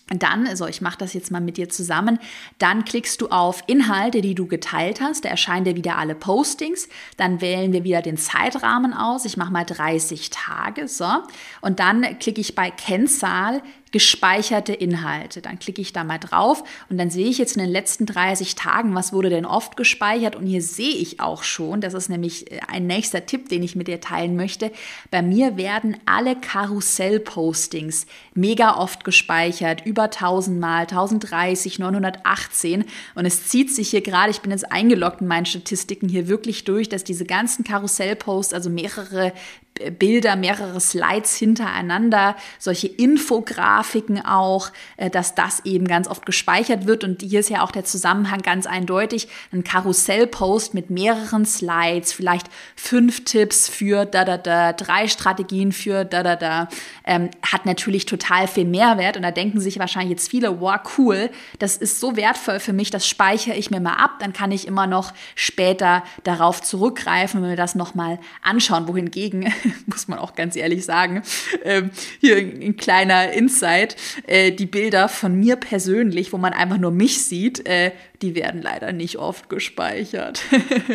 dann, 0.10 0.48
also 0.48 0.68
ich 0.68 0.82
mache 0.82 0.98
das 0.98 1.14
jetzt 1.14 1.32
mal 1.32 1.42
mit 1.42 1.58
dir 1.58 1.70
zusammen, 1.70 2.20
dann 2.60 2.86
klickst 2.86 3.22
du 3.22 3.28
auf 3.28 3.64
Inhalte, 3.68 4.22
die 4.22 4.36
du 4.36 4.48
geteilt 4.48 5.02
hast. 5.02 5.26
Da 5.26 5.30
erscheinen 5.30 5.66
dir 5.66 5.76
wieder 5.76 5.98
alle 5.98 6.16
Postings. 6.16 6.88
Dann 7.18 7.42
wählen 7.42 7.74
wir 7.74 7.84
wieder 7.84 8.02
den 8.02 8.18
Zeitrahmen 8.18 8.94
aus. 8.94 9.26
Ich 9.26 9.36
mache 9.36 9.52
mal 9.52 9.66
30 9.66 10.30
Tage. 10.30 10.88
So. 10.88 11.10
Und 11.62 11.80
dann 11.80 12.20
klicke 12.20 12.40
ich 12.40 12.56
bei 12.56 12.72
Kennzahl 12.72 13.62
gespeicherte 13.92 14.74
Inhalte. 14.74 15.42
Dann 15.42 15.60
klicke 15.60 15.82
ich 15.82 15.94
da 15.94 16.04
mal 16.04 16.18
drauf 16.18 16.64
und 16.90 16.98
dann 16.98 17.10
sehe 17.10 17.28
ich 17.28 17.38
jetzt 17.38 17.56
in 17.56 17.64
den 17.64 17.72
letzten 17.72 18.06
30 18.06 18.56
Tagen, 18.56 18.94
was 18.96 19.14
wurde 19.14 19.30
denn 19.30 19.46
oft 19.46 19.78
gespeichert. 19.78 20.36
Und 20.36 20.46
hier 20.46 20.62
sehe 20.62 20.94
ich 20.94 21.20
auch 21.20 21.44
schon, 21.44 21.82
das 21.82 21.94
ist 21.94 22.10
nämlich 22.10 22.52
äh, 22.52 22.60
ein 22.68 22.88
nächster 22.88 23.26
Tipp, 23.26 23.50
den 23.50 23.64
ich 23.64 23.76
mit 23.76 23.88
dir 23.88 24.02
teilen 24.02 24.36
möchte. 24.36 24.72
Bei 25.12 25.22
mir 25.22 25.58
werden 25.58 25.98
alle 26.06 26.36
Karussell-Postings 26.36 28.06
mega 28.34 28.78
oft 28.78 29.04
gespeichert, 29.04 29.86
über 29.86 30.04
1000 30.04 30.60
Mal, 30.60 30.82
1030, 30.82 31.80
918. 31.80 32.86
Und 33.16 33.26
es 33.26 33.48
zieht 33.48 33.74
sich 33.74 33.90
hier 33.90 34.02
gerade, 34.02 34.32
ich 34.32 34.42
bin 34.42 34.52
jetzt 34.52 34.72
eingeloggt 34.72 35.22
in 35.22 35.28
meinen 35.28 35.46
Statistiken 35.46 36.10
hier 36.10 36.28
wirklich 36.28 36.64
durch, 36.64 36.90
dass 36.90 37.04
diese 37.04 37.26
ganzen 37.26 37.64
Karussell-Posts, 37.64 38.54
also 38.54 38.70
mehrere 38.70 39.34
Bilder, 39.98 40.36
mehrere 40.36 40.80
Slides 40.80 41.36
hintereinander, 41.36 42.36
solche 42.60 42.88
Infografiken 42.88 44.24
auch, 44.26 44.72
äh, 44.98 45.10
dass 45.10 45.36
das 45.36 45.66
eben 45.66 45.88
ganz 45.88 46.08
oft 46.08 46.26
gespeichert 46.26 46.88
wird. 46.88 47.04
Und 47.04 47.22
hier 47.22 47.40
ist 47.40 47.50
ja 47.50 47.64
auch 47.64 47.72
der 47.72 47.86
Zusammenhang 47.86 48.42
ganz 48.42 48.66
eindeutig. 48.66 49.28
Ein 49.52 49.64
Karussellpost 49.64 50.74
mit 50.74 50.90
mehreren 50.90 51.46
Slides, 51.46 52.14
vielleicht 52.14 52.48
fünf 52.76 53.26
Tipps 53.26 53.70
für 53.70 54.06
da 54.06 54.26
da 54.26 54.38
da, 54.38 54.74
drei 54.74 55.08
Strategien 55.08 55.72
für 55.72 56.06
da 56.06 56.24
da 56.24 56.36
da, 56.36 56.68
ähm, 57.06 57.30
hat 57.42 57.66
natürlich 57.66 58.06
total 58.06 58.48
viel 58.48 58.66
Mehrwert. 58.66 59.18
Und 59.18 59.24
da 59.24 59.32
denken 59.32 59.60
sich 59.60 59.80
wahrscheinlich 59.80 60.12
jetzt 60.12 60.30
viele, 60.30 60.60
wow, 60.60 60.80
cool, 60.98 61.30
das 61.60 61.78
ist 61.78 62.00
so 62.00 62.16
wertvoll 62.16 62.60
für 62.60 62.74
mich, 62.74 62.90
das 62.90 63.08
speichere 63.08 63.56
ich 63.56 63.72
mir 63.72 63.80
mal 63.80 63.94
ab, 63.94 64.20
dann 64.20 64.34
kann 64.34 64.52
ich 64.52 64.68
immer 64.68 64.88
noch 64.88 65.14
später 65.36 66.04
darauf 66.24 66.62
zurückgreifen 66.62 67.42
und 67.42 67.50
mir 67.50 67.56
das 67.56 67.76
nochmal 67.76 68.20
anschauen. 68.42 68.88
Wohingegen 68.88 69.52
muss 69.86 70.08
man 70.08 70.20
auch 70.20 70.36
ganz 70.36 70.56
ehrlich 70.56 70.86
sagen. 70.86 71.24
Ähm, 71.64 71.92
hier 72.20 72.38
ein, 72.38 72.78
kleiner 72.78 73.32
Insight. 73.32 73.96
Äh, 74.26 74.52
die 74.52 74.66
Bilder 74.66 75.10
von 75.10 75.36
mir 75.40 75.56
persönlich, 75.56 76.34
wo 76.34 76.38
man 76.38 76.54
einfach 76.54 76.78
nur 76.78 76.92
mich 76.92 77.24
sieht, 77.24 77.66
äh, 77.68 77.92
die 78.22 78.36
werden 78.36 78.62
leider 78.62 78.94
nicht 78.94 79.18
oft 79.18 79.50
gespeichert. 79.50 80.42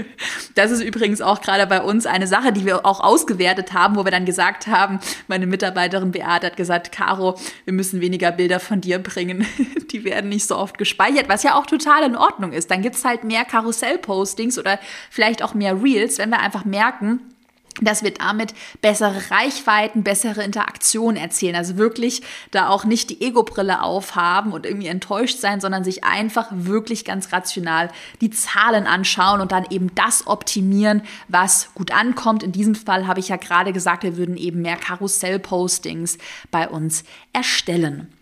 das 0.55 0.71
ist 0.71 0.83
übrigens 0.83 1.21
auch 1.21 1.41
gerade 1.41 1.67
bei 1.67 1.81
uns 1.81 2.07
eine 2.07 2.27
Sache, 2.27 2.53
die 2.53 2.67
wir 2.67 2.85
auch 2.85 3.01
ausgewertet 3.01 3.73
haben, 3.73 3.97
wo 3.97 4.05
wir 4.05 4.11
dann 4.11 4.25
gesagt 4.25 4.67
haben, 4.67 4.99
meine 5.29 5.47
Mitarbeiterin 5.47 6.11
Beate 6.11 6.49
hat 6.49 6.57
gesagt, 6.57 6.91
Caro, 6.91 7.39
wir 7.65 7.73
müssen 7.73 8.01
weniger 8.01 8.33
Bilder 8.33 8.61
von 8.61 8.81
dir 8.81 8.99
bringen. 8.99 9.47
die 9.93 10.05
werden 10.05 10.31
nicht 10.31 10.47
so 10.47 10.57
oft 10.57 10.79
gespeichert, 10.79 11.29
was 11.29 11.43
ja 11.43 11.55
auch 11.55 11.67
total 11.67 12.05
in 12.05 12.17
Ordnung 12.17 12.53
ist. 12.53 12.71
Dann 12.71 12.83
gibt 12.83 12.97
es 12.97 13.05
halt 13.05 13.25
mehr 13.25 13.45
Karussell-Postings 13.45 14.59
oder 14.59 14.79
vielleicht 15.11 15.43
auch 15.43 15.55
mehr 15.55 15.81
Reels, 15.83 16.19
wenn 16.19 16.31
wir 16.31 16.41
einfach 16.41 16.65
merken, 16.65 17.21
dass 17.81 18.03
wir 18.03 18.13
damit 18.13 18.55
bessere 18.83 19.31
Reichweiten, 19.31 20.03
bessere 20.03 20.43
Interaktionen 20.43 21.17
erzielen. 21.17 21.57
Also 21.57 21.79
wirklich 21.79 22.23
da 22.51 22.69
auch 22.69 22.85
nicht 22.85 23.11
die 23.11 23.23
Ego-Brille 23.23 23.83
aufhaben 23.83 24.53
und 24.53 24.67
irgendwie 24.67 24.89
enttäuscht 24.89 25.39
sein, 25.39 25.61
sondern 25.61 25.83
sich 25.83 26.05
einfach 26.05 26.49
wirklich 26.51 27.05
ganz 27.05 27.33
rational 27.33 27.91
die 28.21 28.31
Zahlen 28.31 28.87
anschauen 28.87 29.41
und 29.41 29.53
dann 29.53 29.67
eben 29.71 29.95
das 29.95 30.27
optimieren, 30.27 31.03
was 31.29 31.73
gut 31.75 31.93
ankommt. 31.93 32.43
In 32.43 32.53
diesem 32.53 32.75
Fall 32.75 33.07
habe 33.07 33.21
ich 33.21 33.29
ja 33.29 33.37
gerade 33.37 33.73
gesagt, 33.73 34.03
wir 34.03 34.17
würden 34.17 34.37
eben 34.37 34.61
mehr 34.61 34.77
Karussell-Postings 34.77 36.19
bei 36.51 36.69
uns 36.69 37.05
erstellen. 37.33 38.13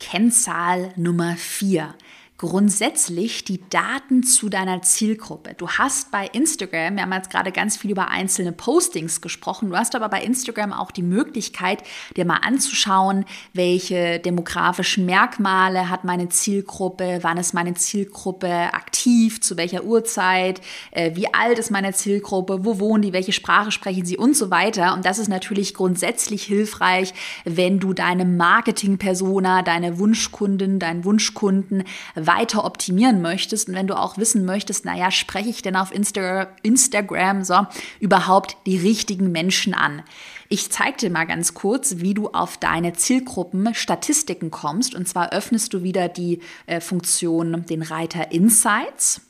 Kennzahl 0.00 0.92
Nummer 0.96 1.36
vier 1.36 1.94
grundsätzlich 2.38 3.44
die 3.44 3.60
Daten 3.70 4.22
zu 4.22 4.48
deiner 4.48 4.82
Zielgruppe. 4.82 5.54
Du 5.54 5.68
hast 5.68 6.10
bei 6.10 6.26
Instagram, 6.26 6.96
wir 6.96 7.02
haben 7.02 7.12
jetzt 7.12 7.30
gerade 7.30 7.52
ganz 7.52 7.76
viel 7.76 7.90
über 7.90 8.08
einzelne 8.08 8.52
Postings 8.52 9.20
gesprochen, 9.20 9.70
du 9.70 9.76
hast 9.76 9.94
aber 9.94 10.08
bei 10.08 10.22
Instagram 10.22 10.72
auch 10.72 10.90
die 10.90 11.02
Möglichkeit, 11.02 11.82
dir 12.16 12.24
mal 12.24 12.40
anzuschauen, 12.42 13.24
welche 13.52 14.18
demografischen 14.18 15.06
Merkmale 15.06 15.88
hat 15.88 16.04
meine 16.04 16.28
Zielgruppe, 16.28 17.20
wann 17.22 17.38
ist 17.38 17.54
meine 17.54 17.74
Zielgruppe 17.74 18.48
aktiv, 18.74 18.95
zu 19.40 19.56
welcher 19.56 19.84
Uhrzeit, 19.84 20.60
äh, 20.90 21.12
wie 21.14 21.32
alt 21.32 21.58
ist 21.58 21.70
meine 21.70 21.92
Zielgruppe, 21.92 22.64
wo 22.64 22.78
wohnen 22.78 23.02
die, 23.02 23.12
welche 23.12 23.32
Sprache 23.32 23.70
sprechen 23.70 24.04
sie 24.04 24.16
und 24.16 24.36
so 24.36 24.50
weiter. 24.50 24.94
Und 24.94 25.04
das 25.04 25.18
ist 25.18 25.28
natürlich 25.28 25.74
grundsätzlich 25.74 26.42
hilfreich, 26.42 27.14
wenn 27.44 27.78
du 27.78 27.92
deine 27.92 28.24
Marketing-Persona, 28.24 29.62
deine 29.62 29.98
Wunschkunden, 29.98 30.78
deinen 30.78 31.04
Wunschkunden 31.04 31.84
weiter 32.14 32.64
optimieren 32.64 33.22
möchtest 33.22 33.68
und 33.68 33.74
wenn 33.74 33.86
du 33.86 33.94
auch 33.94 34.18
wissen 34.18 34.44
möchtest, 34.44 34.84
naja, 34.84 35.10
spreche 35.10 35.48
ich 35.48 35.62
denn 35.62 35.76
auf 35.76 35.94
Insta 35.94 36.48
Instagram 36.62 37.44
so 37.44 37.66
überhaupt 38.00 38.56
die 38.66 38.78
richtigen 38.78 39.30
Menschen 39.32 39.74
an? 39.74 40.02
Ich 40.48 40.70
zeige 40.70 40.96
dir 40.96 41.10
mal 41.10 41.26
ganz 41.26 41.54
kurz, 41.54 41.96
wie 41.98 42.14
du 42.14 42.28
auf 42.28 42.56
deine 42.56 42.92
Zielgruppen 42.92 43.74
Statistiken 43.74 44.50
kommst. 44.50 44.94
Und 44.94 45.08
zwar 45.08 45.32
öffnest 45.32 45.74
du 45.74 45.82
wieder 45.82 46.08
die 46.08 46.40
äh, 46.66 46.80
Funktion, 46.80 47.66
den 47.66 47.82
Reiter 47.82 48.32
Insights. 48.32 49.22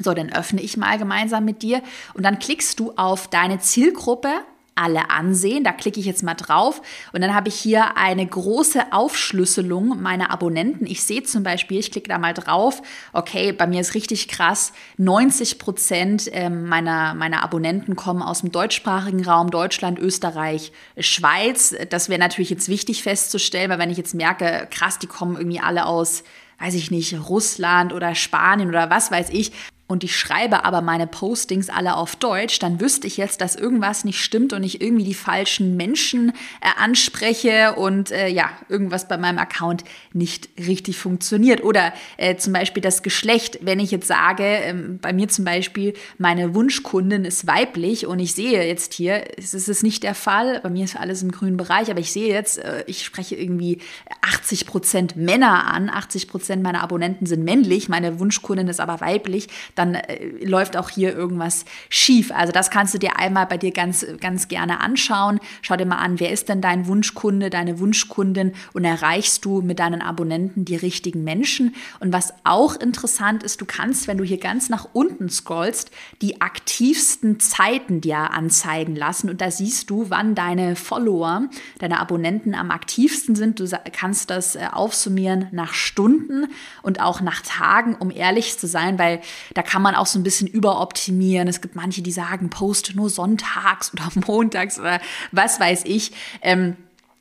So, 0.00 0.14
dann 0.14 0.32
öffne 0.32 0.62
ich 0.62 0.76
mal 0.76 0.96
gemeinsam 0.98 1.44
mit 1.44 1.62
dir 1.62 1.82
und 2.14 2.22
dann 2.22 2.38
klickst 2.38 2.78
du 2.78 2.92
auf 2.96 3.26
deine 3.28 3.58
Zielgruppe 3.58 4.30
alle 4.78 5.10
ansehen. 5.10 5.64
Da 5.64 5.72
klicke 5.72 6.00
ich 6.00 6.06
jetzt 6.06 6.22
mal 6.22 6.34
drauf 6.34 6.80
und 7.12 7.20
dann 7.20 7.34
habe 7.34 7.48
ich 7.48 7.56
hier 7.56 7.96
eine 7.96 8.26
große 8.26 8.92
Aufschlüsselung 8.92 10.00
meiner 10.00 10.30
Abonnenten. 10.30 10.86
Ich 10.86 11.02
sehe 11.02 11.22
zum 11.22 11.42
Beispiel, 11.42 11.78
ich 11.78 11.90
klicke 11.90 12.08
da 12.08 12.18
mal 12.18 12.34
drauf, 12.34 12.80
okay, 13.12 13.52
bei 13.52 13.66
mir 13.66 13.80
ist 13.80 13.94
richtig 13.94 14.28
krass, 14.28 14.72
90 14.96 15.58
Prozent 15.58 16.28
ähm, 16.32 16.66
meiner, 16.66 17.14
meiner 17.14 17.42
Abonnenten 17.42 17.96
kommen 17.96 18.22
aus 18.22 18.40
dem 18.40 18.52
deutschsprachigen 18.52 19.24
Raum, 19.24 19.50
Deutschland, 19.50 19.98
Österreich, 19.98 20.72
Schweiz. 20.98 21.74
Das 21.90 22.08
wäre 22.08 22.20
natürlich 22.20 22.50
jetzt 22.50 22.68
wichtig 22.68 23.02
festzustellen, 23.02 23.70
weil 23.70 23.78
wenn 23.78 23.90
ich 23.90 23.98
jetzt 23.98 24.14
merke, 24.14 24.68
krass, 24.70 24.98
die 24.98 25.06
kommen 25.06 25.36
irgendwie 25.36 25.60
alle 25.60 25.86
aus 25.86 26.22
weiß 26.60 26.74
ich 26.74 26.90
nicht, 26.90 27.14
Russland 27.28 27.92
oder 27.92 28.14
Spanien 28.14 28.68
oder 28.68 28.90
was 28.90 29.10
weiß 29.10 29.30
ich, 29.30 29.52
und 29.88 30.04
ich 30.04 30.16
schreibe 30.16 30.66
aber 30.66 30.82
meine 30.82 31.06
Postings 31.06 31.70
alle 31.70 31.96
auf 31.96 32.14
Deutsch, 32.14 32.58
dann 32.58 32.78
wüsste 32.78 33.06
ich 33.06 33.16
jetzt, 33.16 33.40
dass 33.40 33.56
irgendwas 33.56 34.04
nicht 34.04 34.22
stimmt 34.22 34.52
und 34.52 34.62
ich 34.62 34.82
irgendwie 34.82 35.04
die 35.04 35.14
falschen 35.14 35.78
Menschen 35.78 36.30
äh, 36.60 36.68
anspreche 36.78 37.74
und 37.74 38.10
äh, 38.10 38.28
ja, 38.28 38.50
irgendwas 38.68 39.08
bei 39.08 39.16
meinem 39.16 39.38
Account 39.38 39.84
nicht 40.12 40.50
richtig 40.58 40.98
funktioniert. 40.98 41.64
Oder 41.64 41.94
äh, 42.18 42.36
zum 42.36 42.52
Beispiel 42.52 42.82
das 42.82 43.02
Geschlecht, 43.02 43.60
wenn 43.62 43.80
ich 43.80 43.90
jetzt 43.90 44.06
sage, 44.06 44.44
ähm, 44.44 44.98
bei 45.00 45.14
mir 45.14 45.28
zum 45.28 45.46
Beispiel, 45.46 45.94
meine 46.18 46.54
Wunschkundin 46.54 47.24
ist 47.24 47.46
weiblich 47.46 48.06
und 48.06 48.18
ich 48.18 48.34
sehe 48.34 48.62
jetzt 48.66 48.92
hier, 48.92 49.24
es 49.38 49.54
ist 49.54 49.82
nicht 49.82 50.02
der 50.02 50.14
Fall, 50.14 50.60
bei 50.60 50.68
mir 50.68 50.84
ist 50.84 50.96
alles 50.96 51.22
im 51.22 51.32
grünen 51.32 51.56
Bereich, 51.56 51.90
aber 51.90 52.00
ich 52.00 52.12
sehe 52.12 52.28
jetzt, 52.28 52.58
äh, 52.58 52.84
ich 52.86 53.06
spreche 53.06 53.36
irgendwie 53.36 53.78
80 54.20 54.66
Prozent 54.66 55.16
Männer 55.16 55.66
an, 55.72 55.88
80 55.88 56.28
Prozent 56.28 56.62
meiner 56.62 56.82
Abonnenten 56.82 57.24
sind 57.24 57.42
männlich, 57.42 57.88
meine 57.88 58.20
Wunschkundin 58.20 58.68
ist 58.68 58.80
aber 58.80 59.00
weiblich 59.00 59.48
dann 59.78 59.94
äh, 59.94 60.26
läuft 60.44 60.76
auch 60.76 60.90
hier 60.90 61.14
irgendwas 61.14 61.64
schief. 61.88 62.30
Also 62.32 62.52
das 62.52 62.70
kannst 62.70 62.94
du 62.94 62.98
dir 62.98 63.18
einmal 63.18 63.46
bei 63.46 63.56
dir 63.56 63.70
ganz, 63.70 64.04
ganz 64.20 64.48
gerne 64.48 64.80
anschauen. 64.80 65.40
Schau 65.62 65.76
dir 65.76 65.86
mal 65.86 65.96
an, 65.96 66.20
wer 66.20 66.32
ist 66.32 66.48
denn 66.48 66.60
dein 66.60 66.86
Wunschkunde, 66.86 67.50
deine 67.50 67.78
Wunschkundin 67.78 68.52
und 68.72 68.84
erreichst 68.84 69.44
du 69.44 69.62
mit 69.62 69.78
deinen 69.78 70.02
Abonnenten 70.02 70.64
die 70.64 70.76
richtigen 70.76 71.24
Menschen. 71.24 71.74
Und 72.00 72.12
was 72.12 72.32
auch 72.44 72.76
interessant 72.76 73.42
ist, 73.42 73.60
du 73.60 73.66
kannst, 73.66 74.08
wenn 74.08 74.18
du 74.18 74.24
hier 74.24 74.38
ganz 74.38 74.68
nach 74.68 74.88
unten 74.92 75.28
scrollst, 75.28 75.90
die 76.22 76.40
aktivsten 76.40 77.40
Zeiten 77.40 78.00
dir 78.00 78.32
anzeigen 78.32 78.96
lassen. 78.96 79.30
Und 79.30 79.40
da 79.40 79.50
siehst 79.50 79.90
du, 79.90 80.10
wann 80.10 80.34
deine 80.34 80.76
Follower, 80.76 81.42
deine 81.78 82.00
Abonnenten 82.00 82.54
am 82.54 82.70
aktivsten 82.70 83.36
sind. 83.36 83.60
Du 83.60 83.68
kannst 83.92 84.30
das 84.30 84.56
äh, 84.56 84.68
aufsummieren 84.72 85.48
nach 85.52 85.74
Stunden 85.74 86.48
und 86.82 87.00
auch 87.00 87.20
nach 87.20 87.42
Tagen, 87.42 87.94
um 87.94 88.10
ehrlich 88.10 88.58
zu 88.58 88.66
sein, 88.66 88.98
weil 88.98 89.20
da 89.54 89.62
kann 89.68 89.82
man 89.82 89.94
auch 89.94 90.06
so 90.06 90.18
ein 90.18 90.22
bisschen 90.22 90.48
überoptimieren. 90.48 91.46
Es 91.46 91.60
gibt 91.60 91.76
manche, 91.76 92.00
die 92.00 92.10
sagen, 92.10 92.48
poste 92.48 92.96
nur 92.96 93.10
sonntags 93.10 93.92
oder 93.92 94.08
montags 94.26 94.78
oder 94.78 94.98
was 95.30 95.60
weiß 95.60 95.82
ich. 95.84 96.12
Ähm, 96.40 96.78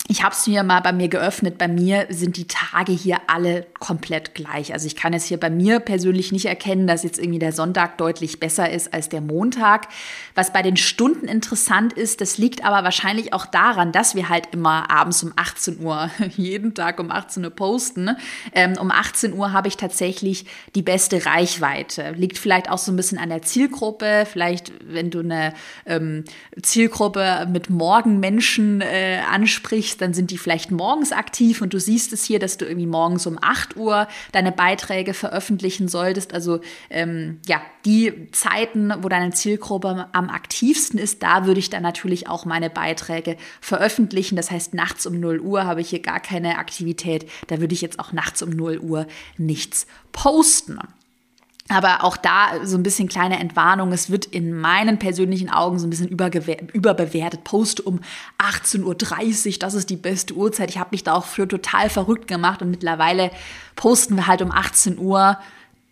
ich 0.09 0.23
habe 0.23 0.33
es 0.33 0.47
mir 0.47 0.63
mal 0.63 0.79
bei 0.79 0.93
mir 0.93 1.09
geöffnet. 1.09 1.57
Bei 1.57 1.67
mir 1.67 2.07
sind 2.09 2.37
die 2.37 2.47
Tage 2.47 2.93
hier 2.93 3.19
alle 3.27 3.65
komplett 3.77 4.33
gleich. 4.33 4.71
Also 4.71 4.87
ich 4.87 4.95
kann 4.95 5.13
es 5.13 5.25
hier 5.25 5.37
bei 5.37 5.49
mir 5.49 5.81
persönlich 5.81 6.31
nicht 6.31 6.45
erkennen, 6.45 6.87
dass 6.87 7.03
jetzt 7.03 7.19
irgendwie 7.19 7.39
der 7.39 7.51
Sonntag 7.51 7.97
deutlich 7.97 8.39
besser 8.39 8.71
ist 8.71 8.93
als 8.93 9.09
der 9.09 9.19
Montag. 9.19 9.89
Was 10.33 10.53
bei 10.53 10.61
den 10.61 10.77
Stunden 10.77 11.27
interessant 11.27 11.91
ist, 11.91 12.21
das 12.21 12.37
liegt 12.37 12.63
aber 12.63 12.85
wahrscheinlich 12.85 13.33
auch 13.33 13.45
daran, 13.45 13.91
dass 13.91 14.15
wir 14.15 14.29
halt 14.29 14.53
immer 14.53 14.89
abends 14.89 15.23
um 15.23 15.33
18 15.35 15.83
Uhr, 15.83 16.09
jeden 16.37 16.73
Tag 16.73 17.01
um 17.01 17.11
18 17.11 17.43
Uhr 17.43 17.51
posten. 17.51 18.15
Ähm, 18.53 18.75
um 18.79 18.91
18 18.91 19.33
Uhr 19.33 19.51
habe 19.51 19.67
ich 19.67 19.75
tatsächlich 19.75 20.45
die 20.73 20.83
beste 20.83 21.25
Reichweite. 21.25 22.11
Liegt 22.11 22.37
vielleicht 22.37 22.69
auch 22.69 22.77
so 22.77 22.93
ein 22.93 22.95
bisschen 22.95 23.17
an 23.17 23.27
der 23.27 23.41
Zielgruppe. 23.41 24.25
Vielleicht, 24.31 24.71
wenn 24.85 25.11
du 25.11 25.19
eine 25.19 25.53
ähm, 25.85 26.23
Zielgruppe 26.61 27.45
mit 27.51 27.69
Morgenmenschen 27.69 28.79
äh, 28.79 29.19
ansprichst, 29.98 30.01
dann 30.01 30.13
sind 30.13 30.32
die 30.32 30.38
vielleicht 30.38 30.72
morgens 30.72 31.12
aktiv 31.12 31.62
und 31.62 31.74
du 31.74 31.80
siehst 31.80 32.13
es 32.13 32.24
hier, 32.24 32.39
dass 32.39 32.58
du 32.58 32.66
irgendwie 32.66 32.88
morgens 32.88 33.27
um 33.27 33.38
8 33.42 33.75
Uhr 33.75 34.08
deine 34.32 34.51
Beiträge 34.51 35.13
veröffentlichen 35.13 35.88
solltest. 35.88 36.34
Also 36.34 36.62
ähm, 36.89 37.39
ja, 37.48 37.62
die 37.86 38.32
Zeiten, 38.32 38.94
wo 39.01 39.10
deine 39.10 39.32
Zielgruppe 39.32 40.08
am 40.12 40.30
aktivsten 40.30 41.00
ist, 41.00 41.24
da 41.24 41.46
würde 41.46 41.60
ich 41.60 41.70
dann 41.70 41.84
natürlich 41.84 42.27
auch 42.27 42.46
meine 42.46 42.70
Beiträge 42.70 43.38
veröffentlichen. 43.62 44.36
Das 44.36 44.51
heißt, 44.51 44.74
nachts 44.74 45.06
um 45.06 45.20
0 45.20 45.39
Uhr 45.39 45.66
habe 45.66 45.82
ich 45.82 45.89
hier 45.89 46.01
gar 46.01 46.20
keine 46.20 46.58
Aktivität. 46.58 47.30
Da 47.48 47.60
würde 47.60 47.74
ich 47.74 47.82
jetzt 47.82 48.00
auch 48.00 48.13
nachts 48.13 48.42
um 48.42 48.50
0 48.50 48.80
Uhr 48.80 49.08
nichts 49.38 49.88
posten. 50.12 50.80
Aber 51.69 52.03
auch 52.03 52.15
da 52.15 52.65
so 52.65 52.77
ein 52.77 52.83
bisschen 52.83 53.09
kleine 53.09 53.39
Entwarnung. 53.39 53.91
Es 53.91 54.09
wird 54.09 54.25
in 54.25 54.57
meinen 54.57 55.00
persönlichen 55.00 55.50
Augen 55.50 55.79
so 55.79 55.88
ein 55.88 55.89
bisschen 55.89 56.07
überbewertet. 56.07 57.43
Poste 57.43 57.81
um 57.81 58.00
18.30 58.39 58.83
Uhr, 58.83 59.59
das 59.59 59.74
ist 59.74 59.89
die 59.89 59.97
beste 59.97 60.33
Uhrzeit. 60.33 60.69
Ich 60.69 60.77
habe 60.77 60.89
mich 60.91 61.03
da 61.03 61.13
auch 61.13 61.25
für 61.25 61.47
total 61.47 61.89
verrückt 61.89 62.27
gemacht 62.27 62.62
und 62.62 62.71
mittlerweile 62.71 63.31
posten 63.75 64.15
wir 64.15 64.27
halt 64.27 64.41
um 64.41 64.51
18 64.51 64.97
Uhr. 64.97 65.38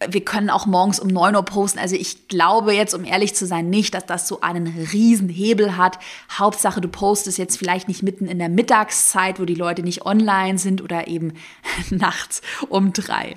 Wir 0.08 0.24
können 0.24 0.50
auch 0.50 0.65
morgens 0.65 1.00
um 1.00 1.08
9 1.10 1.36
Uhr 1.36 1.44
posten. 1.44 1.79
Also 1.79 1.96
ich 1.96 2.29
glaube 2.29 2.74
jetzt, 2.74 2.94
um 2.94 3.03
ehrlich 3.03 3.36
zu 3.36 3.46
sein, 3.46 3.70
nicht, 3.70 3.94
dass 3.94 4.05
das 4.05 4.27
so 4.27 4.41
einen 4.41 4.67
riesen 4.67 5.29
Hebel 5.29 5.75
hat. 5.75 6.00
Hauptsache, 6.32 6.79
du 6.79 6.88
postest 6.88 7.38
jetzt 7.38 7.58
vielleicht 7.58 7.88
nicht 7.89 8.03
mitten 8.03 8.27
in 8.27 8.39
der 8.39 8.50
Mittagszeit, 8.50 9.39
wo 9.41 9.45
die 9.45 9.56
Leute 9.56 9.84
nicht 9.84 10.06
online 10.06 10.58
sind 10.58 10.82
oder 10.82 11.08
eben 11.08 11.34
nachts 11.89 12.41
um 12.69 12.93
drei. 12.93 13.36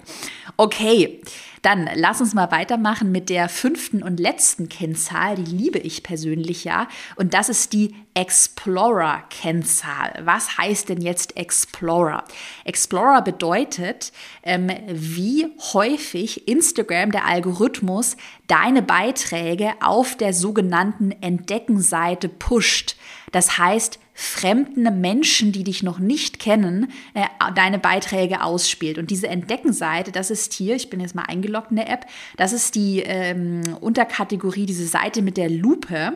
Okay, 0.57 1.21
dann 1.63 1.89
lass 1.95 2.21
uns 2.21 2.35
mal 2.35 2.51
weitermachen 2.51 3.13
mit 3.13 3.31
der 3.31 3.49
fünften 3.49 4.03
und 4.03 4.21
letzten 4.21 4.69
Kennzahl. 4.69 5.37
Die 5.37 5.57
liebe 5.57 5.79
ich 5.79 6.03
persönlich 6.03 6.65
ja. 6.65 6.89
Und 7.17 7.35
das 7.35 7.49
ist 7.49 7.73
die 7.73 7.95
Explorer-Kennzahl. 8.15 10.23
Was 10.25 10.59
heißt 10.59 10.89
denn 10.89 11.01
jetzt 11.01 11.37
Explorer? 11.37 12.25
Explorer 12.65 13.23
bedeutet, 13.23 14.13
ähm, 14.43 14.71
wie 14.89 15.47
häufig 15.73 16.49
Instagram, 16.49 17.13
der 17.13 17.27
Algorithmus, 17.27 18.17
deine 18.47 18.83
Beiträge 18.83 19.73
auf 19.81 20.17
der 20.17 20.33
sogenannten 20.33 21.13
Entdeckenseite 21.13 22.29
pusht. 22.29 22.97
Das 23.33 23.59
heißt, 23.59 23.99
fremden 24.21 25.01
Menschen, 25.01 25.53
die 25.53 25.63
dich 25.63 25.85
noch 25.85 26.01
nicht 26.01 26.41
kennen, 26.41 26.91
äh, 27.15 27.23
deine 27.55 27.79
Beiträge 27.79 28.43
ausspielt. 28.43 28.99
Und 28.99 29.13
diese 29.13 29.29
Entdeckenseite, 29.29 30.11
das 30.11 30.33
ist 30.33 30.53
hier, 30.55 30.75
ich 30.75 30.91
bin 30.91 30.99
jetzt 30.99 31.15
mal 31.15 31.23
eingeloggt 31.23 31.71
in 31.71 31.77
der 31.77 31.89
App, 31.89 32.05
das 32.37 32.53
ist 32.53 32.75
die 32.75 32.99
ähm, 32.99 33.61
Unterkategorie, 33.81 34.67
diese 34.67 34.89
Seite 34.89 35.23
mit 35.23 35.37
der 35.37 35.49
Lupe. 35.49 36.15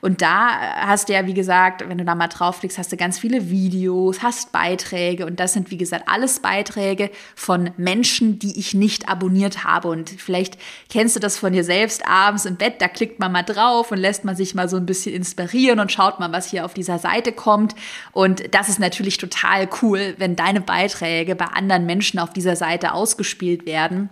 Und 0.00 0.22
da 0.22 0.86
hast 0.86 1.08
du 1.08 1.14
ja, 1.14 1.26
wie 1.26 1.34
gesagt, 1.34 1.86
wenn 1.86 1.98
du 1.98 2.04
da 2.04 2.14
mal 2.14 2.28
draufklickst, 2.28 2.78
hast 2.78 2.92
du 2.92 2.96
ganz 2.96 3.18
viele 3.18 3.50
Videos, 3.50 4.22
hast 4.22 4.52
Beiträge 4.52 5.26
und 5.26 5.40
das 5.40 5.52
sind, 5.54 5.70
wie 5.70 5.78
gesagt, 5.78 6.04
alles 6.08 6.40
Beiträge 6.40 7.10
von 7.34 7.70
Menschen, 7.76 8.38
die 8.38 8.58
ich 8.58 8.74
nicht 8.74 9.08
abonniert 9.08 9.64
habe. 9.64 9.88
Und 9.88 10.10
vielleicht 10.10 10.58
kennst 10.90 11.16
du 11.16 11.20
das 11.20 11.38
von 11.38 11.52
dir 11.52 11.64
selbst 11.64 12.06
abends 12.06 12.44
im 12.44 12.56
Bett, 12.56 12.80
da 12.80 12.88
klickt 12.88 13.18
man 13.18 13.32
mal 13.32 13.42
drauf 13.42 13.92
und 13.92 13.98
lässt 13.98 14.24
man 14.24 14.36
sich 14.36 14.54
mal 14.54 14.68
so 14.68 14.76
ein 14.76 14.86
bisschen 14.86 15.14
inspirieren 15.14 15.80
und 15.80 15.92
schaut 15.92 16.20
mal, 16.20 16.32
was 16.32 16.50
hier 16.50 16.64
auf 16.64 16.74
dieser 16.74 16.98
Seite 16.98 17.33
kommt. 17.36 17.74
Und 18.12 18.54
das 18.54 18.68
ist 18.68 18.78
natürlich 18.78 19.18
total 19.18 19.68
cool, 19.82 20.14
wenn 20.18 20.36
deine 20.36 20.60
Beiträge 20.60 21.34
bei 21.34 21.46
anderen 21.46 21.86
Menschen 21.86 22.18
auf 22.18 22.32
dieser 22.32 22.56
Seite 22.56 22.92
ausgespielt 22.92 23.66
werden 23.66 24.10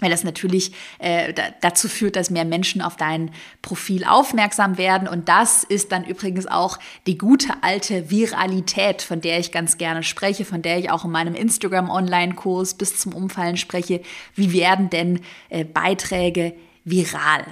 weil 0.00 0.10
das 0.10 0.24
natürlich 0.24 0.72
äh, 0.98 1.32
dazu 1.60 1.88
führt, 1.88 2.16
dass 2.16 2.30
mehr 2.30 2.44
Menschen 2.44 2.82
auf 2.82 2.96
dein 2.96 3.30
Profil 3.62 4.04
aufmerksam 4.04 4.78
werden. 4.78 5.08
Und 5.08 5.28
das 5.28 5.64
ist 5.64 5.92
dann 5.92 6.04
übrigens 6.04 6.46
auch 6.46 6.78
die 7.06 7.18
gute 7.18 7.62
alte 7.62 8.10
Viralität, 8.10 9.02
von 9.02 9.20
der 9.20 9.38
ich 9.38 9.52
ganz 9.52 9.78
gerne 9.78 10.02
spreche, 10.02 10.44
von 10.44 10.62
der 10.62 10.78
ich 10.78 10.90
auch 10.90 11.04
in 11.04 11.10
meinem 11.10 11.34
Instagram-Online-Kurs 11.34 12.74
bis 12.74 12.98
zum 12.98 13.14
Umfallen 13.14 13.56
spreche. 13.56 14.00
Wie 14.34 14.52
werden 14.52 14.90
denn 14.90 15.20
äh, 15.48 15.64
Beiträge 15.64 16.54
viral. 16.84 17.44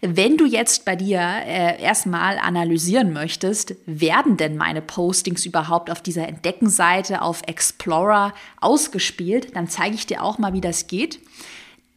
Wenn 0.00 0.36
du 0.36 0.46
jetzt 0.46 0.84
bei 0.84 0.96
dir 0.96 1.20
äh, 1.20 1.80
erstmal 1.82 2.38
analysieren 2.38 3.12
möchtest, 3.12 3.74
werden 3.86 4.36
denn 4.36 4.56
meine 4.56 4.82
Postings 4.82 5.44
überhaupt 5.44 5.90
auf 5.90 6.00
dieser 6.00 6.28
Entdeckenseite 6.28 7.22
auf 7.22 7.42
Explorer 7.46 8.32
ausgespielt, 8.60 9.56
dann 9.56 9.68
zeige 9.68 9.94
ich 9.94 10.06
dir 10.06 10.22
auch 10.22 10.38
mal, 10.38 10.52
wie 10.52 10.60
das 10.60 10.86
geht. 10.86 11.20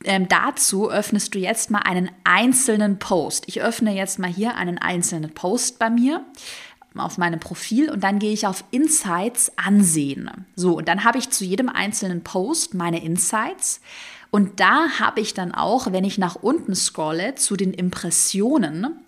Ähm, 0.04 0.28
dazu 0.28 0.90
öffnest 0.90 1.36
du 1.36 1.40
jetzt 1.40 1.70
mal 1.70 1.80
einen 1.80 2.10
einzelnen 2.24 2.98
Post. 2.98 3.44
Ich 3.48 3.62
öffne 3.62 3.96
jetzt 3.96 4.20
mal 4.20 4.32
hier 4.32 4.56
einen 4.56 4.78
einzelnen 4.78 5.34
Post 5.34 5.78
bei 5.78 5.90
mir 5.90 6.26
auf 6.98 7.18
meinem 7.18 7.40
Profil 7.40 7.90
und 7.90 8.04
dann 8.04 8.20
gehe 8.20 8.34
ich 8.34 8.48
auf 8.48 8.64
Insights 8.72 9.52
ansehen. 9.58 10.30
So, 10.56 10.78
und 10.78 10.88
dann 10.88 11.04
habe 11.04 11.20
ich 11.20 11.30
zu 11.30 11.46
jedem 11.46 11.70
einzelnen 11.70 12.24
Post 12.24 12.74
meine 12.74 13.04
Insights. 13.04 13.82
Und 14.32 14.62
da 14.62 15.00
habe 15.00 15.20
ich 15.20 15.34
dann 15.34 15.54
auch, 15.54 15.92
wenn 15.92 16.06
ich 16.06 16.18
nach 16.18 16.36
unten 16.36 16.74
scrolle 16.74 17.36
zu 17.36 17.58
den 17.58 17.74
Impressionen, 17.74 19.02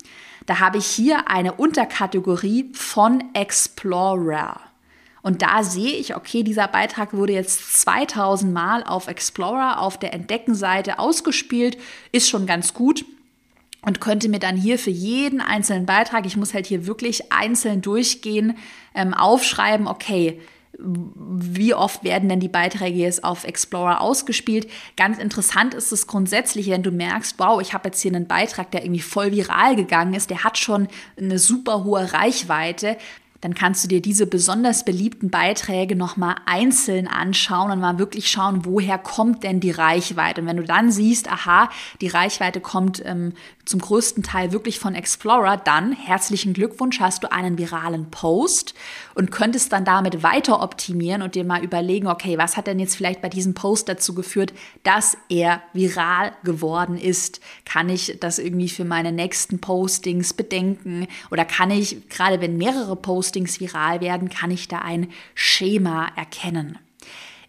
da 0.46 0.60
habe 0.60 0.76
ich 0.76 0.86
hier 0.86 1.28
eine 1.28 1.54
Unterkategorie 1.54 2.70
von 2.74 3.24
Explorer. 3.32 4.60
Und 5.22 5.40
da 5.40 5.64
sehe 5.64 5.92
ich, 5.92 6.14
okay, 6.14 6.42
dieser 6.42 6.68
Beitrag 6.68 7.14
wurde 7.14 7.32
jetzt 7.32 7.80
2000 7.80 8.52
Mal 8.52 8.84
auf 8.84 9.08
Explorer, 9.08 9.80
auf 9.80 9.98
der 9.98 10.12
Entdeckenseite 10.12 10.98
ausgespielt, 10.98 11.78
ist 12.12 12.28
schon 12.28 12.46
ganz 12.46 12.74
gut. 12.74 13.06
und 13.86 14.00
könnte 14.00 14.30
mir 14.30 14.38
dann 14.38 14.56
hier 14.56 14.78
für 14.78 14.88
jeden 14.88 15.42
einzelnen 15.42 15.84
Beitrag, 15.84 16.24
ich 16.24 16.38
muss 16.38 16.54
halt 16.54 16.64
hier 16.64 16.86
wirklich 16.86 17.30
einzeln 17.30 17.82
durchgehen, 17.82 18.56
ähm, 18.94 19.12
aufschreiben, 19.12 19.86
okay, 19.86 20.40
wie 20.78 21.74
oft 21.74 22.04
werden 22.04 22.28
denn 22.28 22.40
die 22.40 22.48
Beiträge 22.48 22.98
jetzt 22.98 23.24
auf 23.24 23.44
Explorer 23.44 24.00
ausgespielt? 24.00 24.68
Ganz 24.96 25.18
interessant 25.18 25.74
ist 25.74 25.92
es 25.92 26.06
grundsätzlich, 26.06 26.68
wenn 26.70 26.82
du 26.82 26.90
merkst, 26.90 27.38
wow, 27.38 27.60
ich 27.60 27.74
habe 27.74 27.88
jetzt 27.88 28.00
hier 28.00 28.14
einen 28.14 28.26
Beitrag, 28.26 28.70
der 28.70 28.84
irgendwie 28.84 29.00
voll 29.00 29.32
viral 29.32 29.76
gegangen 29.76 30.14
ist, 30.14 30.30
der 30.30 30.44
hat 30.44 30.58
schon 30.58 30.88
eine 31.18 31.38
super 31.38 31.84
hohe 31.84 32.12
Reichweite 32.12 32.96
dann 33.44 33.52
kannst 33.52 33.84
du 33.84 33.88
dir 33.88 34.00
diese 34.00 34.26
besonders 34.26 34.86
beliebten 34.86 35.28
Beiträge 35.28 35.96
nochmal 35.96 36.36
einzeln 36.46 37.06
anschauen 37.06 37.70
und 37.70 37.78
mal 37.78 37.98
wirklich 37.98 38.30
schauen, 38.30 38.64
woher 38.64 38.96
kommt 38.96 39.44
denn 39.44 39.60
die 39.60 39.70
Reichweite. 39.70 40.40
Und 40.40 40.46
wenn 40.46 40.56
du 40.56 40.64
dann 40.64 40.90
siehst, 40.90 41.30
aha, 41.30 41.68
die 42.00 42.08
Reichweite 42.08 42.62
kommt 42.62 43.04
ähm, 43.04 43.34
zum 43.66 43.80
größten 43.80 44.22
Teil 44.22 44.52
wirklich 44.52 44.78
von 44.78 44.94
Explorer, 44.94 45.58
dann 45.58 45.92
herzlichen 45.92 46.54
Glückwunsch, 46.54 47.00
hast 47.00 47.22
du 47.22 47.32
einen 47.32 47.58
viralen 47.58 48.10
Post 48.10 48.74
und 49.14 49.30
könntest 49.30 49.74
dann 49.74 49.84
damit 49.84 50.22
weiter 50.22 50.62
optimieren 50.62 51.20
und 51.20 51.34
dir 51.34 51.44
mal 51.44 51.62
überlegen, 51.62 52.06
okay, 52.06 52.38
was 52.38 52.56
hat 52.56 52.66
denn 52.66 52.78
jetzt 52.78 52.96
vielleicht 52.96 53.20
bei 53.20 53.28
diesem 53.28 53.52
Post 53.52 53.90
dazu 53.90 54.14
geführt, 54.14 54.54
dass 54.84 55.18
er 55.28 55.60
viral 55.74 56.32
geworden 56.44 56.96
ist? 56.96 57.40
Kann 57.66 57.90
ich 57.90 58.16
das 58.20 58.38
irgendwie 58.38 58.70
für 58.70 58.86
meine 58.86 59.12
nächsten 59.12 59.58
Postings 59.58 60.32
bedenken 60.32 61.08
oder 61.30 61.44
kann 61.44 61.70
ich, 61.70 62.08
gerade 62.08 62.40
wenn 62.40 62.56
mehrere 62.56 62.96
Postings 63.34 63.58
viral 63.58 64.00
werden, 64.00 64.30
kann 64.30 64.52
ich 64.52 64.68
da 64.68 64.78
ein 64.78 65.08
Schema 65.34 66.06
erkennen? 66.14 66.78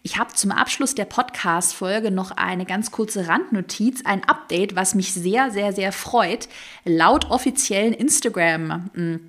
Ich 0.02 0.18
habe 0.18 0.34
zum 0.34 0.50
Abschluss 0.50 0.96
der 0.96 1.04
Podcast-Folge 1.04 2.10
noch 2.10 2.32
eine 2.32 2.64
ganz 2.64 2.90
kurze 2.90 3.28
Randnotiz, 3.28 4.02
ein 4.04 4.24
Update, 4.24 4.74
was 4.74 4.96
mich 4.96 5.12
sehr, 5.12 5.52
sehr, 5.52 5.72
sehr 5.72 5.92
freut. 5.92 6.48
Laut 6.84 7.30
offiziellen 7.30 7.92
Instagram- 7.92 9.20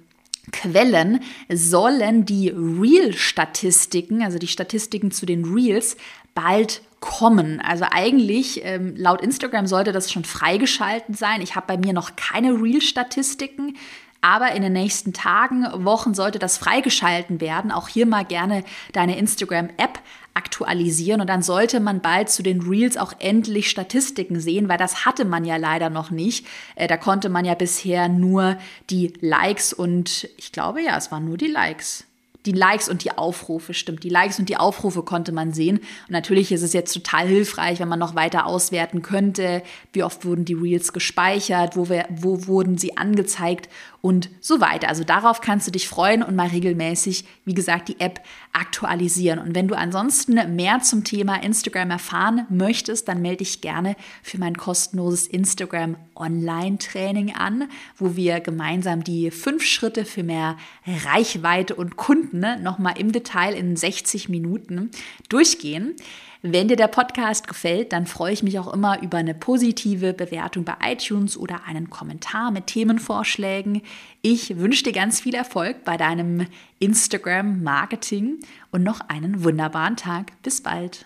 Quellen 0.53 1.19
sollen 1.51 2.23
die 2.23 2.47
Reel-Statistiken, 2.49 4.23
also 4.23 4.39
die 4.39 4.47
Statistiken 4.47 5.11
zu 5.11 5.25
den 5.25 5.43
Reels, 5.43 5.97
bald 6.33 6.81
kommen. 7.01 7.59
Also 7.59 7.85
eigentlich 7.91 8.61
ähm, 8.63 8.95
laut 8.95 9.21
Instagram 9.21 9.67
sollte 9.67 9.91
das 9.91 10.09
schon 10.09 10.23
freigeschalten 10.23 11.15
sein. 11.15 11.41
Ich 11.41 11.55
habe 11.55 11.67
bei 11.67 11.77
mir 11.77 11.91
noch 11.91 12.15
keine 12.15 12.53
Reel-Statistiken. 12.53 13.75
Aber 14.21 14.51
in 14.53 14.61
den 14.61 14.73
nächsten 14.73 15.13
Tagen, 15.13 15.65
Wochen 15.85 16.13
sollte 16.13 16.39
das 16.39 16.57
freigeschalten 16.57 17.39
werden. 17.39 17.71
Auch 17.71 17.87
hier 17.87 18.05
mal 18.05 18.25
gerne 18.25 18.63
deine 18.93 19.17
Instagram-App 19.17 19.99
aktualisieren 20.33 21.19
und 21.19 21.27
dann 21.27 21.41
sollte 21.41 21.79
man 21.79 21.99
bald 21.99 22.29
zu 22.29 22.43
den 22.43 22.61
Reels 22.61 22.95
auch 22.95 23.13
endlich 23.17 23.69
Statistiken 23.69 24.39
sehen, 24.39 24.69
weil 24.69 24.77
das 24.77 25.03
hatte 25.03 25.25
man 25.25 25.45
ja 25.45 25.57
leider 25.57 25.89
noch 25.89 26.11
nicht. 26.11 26.45
Äh, 26.75 26.87
da 26.87 26.95
konnte 26.95 27.29
man 27.29 27.43
ja 27.43 27.55
bisher 27.55 28.07
nur 28.07 28.57
die 28.91 29.13
Likes 29.19 29.73
und 29.73 30.29
ich 30.37 30.51
glaube 30.51 30.83
ja, 30.83 30.95
es 30.95 31.11
waren 31.11 31.25
nur 31.25 31.37
die 31.37 31.47
Likes 31.47 32.06
die 32.47 32.53
Likes 32.53 32.87
und 32.87 33.03
die 33.03 33.11
Aufrufe, 33.11 33.73
stimmt. 33.73 34.03
Die 34.03 34.09
Likes 34.09 34.39
und 34.39 34.47
die 34.49 34.57
Aufrufe 34.57 35.03
konnte 35.03 35.31
man 35.33 35.53
sehen. 35.53 35.77
Und 35.77 36.11
natürlich 36.11 36.51
ist 36.51 36.63
es 36.63 36.73
jetzt 36.73 36.93
total 36.93 37.27
hilfreich, 37.27 37.79
wenn 37.79 37.89
man 37.89 37.99
noch 37.99 38.15
weiter 38.15 38.45
auswerten 38.45 39.01
könnte, 39.01 39.61
wie 39.93 40.03
oft 40.03 40.25
wurden 40.25 40.45
die 40.45 40.53
Reels 40.53 40.93
gespeichert, 40.93 41.75
wo, 41.75 41.89
wir, 41.89 42.07
wo 42.09 42.47
wurden 42.47 42.77
sie 42.77 42.97
angezeigt 42.97 43.69
und 44.01 44.29
so 44.39 44.61
weiter. 44.61 44.87
Also 44.87 45.03
darauf 45.03 45.41
kannst 45.41 45.67
du 45.67 45.71
dich 45.71 45.89
freuen 45.89 46.23
und 46.23 46.35
mal 46.35 46.47
regelmäßig, 46.47 47.25
wie 47.43 47.53
gesagt, 47.53 47.89
die 47.89 47.99
App 47.99 48.21
aktualisieren. 48.53 49.39
Und 49.39 49.53
wenn 49.53 49.67
du 49.67 49.75
ansonsten 49.75 50.55
mehr 50.55 50.79
zum 50.79 51.03
Thema 51.03 51.43
Instagram 51.43 51.91
erfahren 51.91 52.45
möchtest, 52.49 53.07
dann 53.09 53.21
melde 53.21 53.37
dich 53.37 53.59
gerne 53.59 53.95
für 54.23 54.39
mein 54.39 54.55
kostenloses 54.55 55.27
Instagram 55.27 55.97
Online-Training 56.19 57.33
an, 57.33 57.69
wo 57.95 58.15
wir 58.15 58.39
gemeinsam 58.39 59.03
die 59.03 59.31
fünf 59.31 59.63
Schritte 59.63 60.05
für 60.05 60.23
mehr 60.23 60.57
Reichweite 61.05 61.75
und 61.75 61.95
Kunden 61.95 62.45
nochmal 62.63 62.97
im 62.97 63.11
Detail 63.11 63.53
in 63.53 63.75
60 63.75 64.29
Minuten 64.29 64.91
durchgehen. 65.29 65.95
Wenn 66.43 66.67
dir 66.67 66.75
der 66.75 66.87
Podcast 66.87 67.47
gefällt, 67.47 67.93
dann 67.93 68.05
freue 68.05 68.31
ich 68.31 68.43
mich 68.43 68.59
auch 68.59 68.71
immer 68.71 69.01
über 69.01 69.17
eine 69.17 69.33
positive 69.33 70.13
Bewertung 70.13 70.63
bei 70.63 70.75
iTunes 70.83 71.35
oder 71.35 71.65
einen 71.65 71.89
Kommentar 71.89 72.51
mit 72.51 72.67
Themenvorschlägen. 72.67 73.81
Ich 74.21 74.57
wünsche 74.57 74.83
dir 74.83 74.93
ganz 74.93 75.19
viel 75.19 75.33
Erfolg 75.33 75.83
bei 75.83 75.97
deinem 75.97 76.45
Instagram-Marketing 76.79 78.39
und 78.71 78.83
noch 78.83 79.01
einen 79.09 79.43
wunderbaren 79.43 79.95
Tag. 79.97 80.31
Bis 80.43 80.61
bald. 80.61 81.05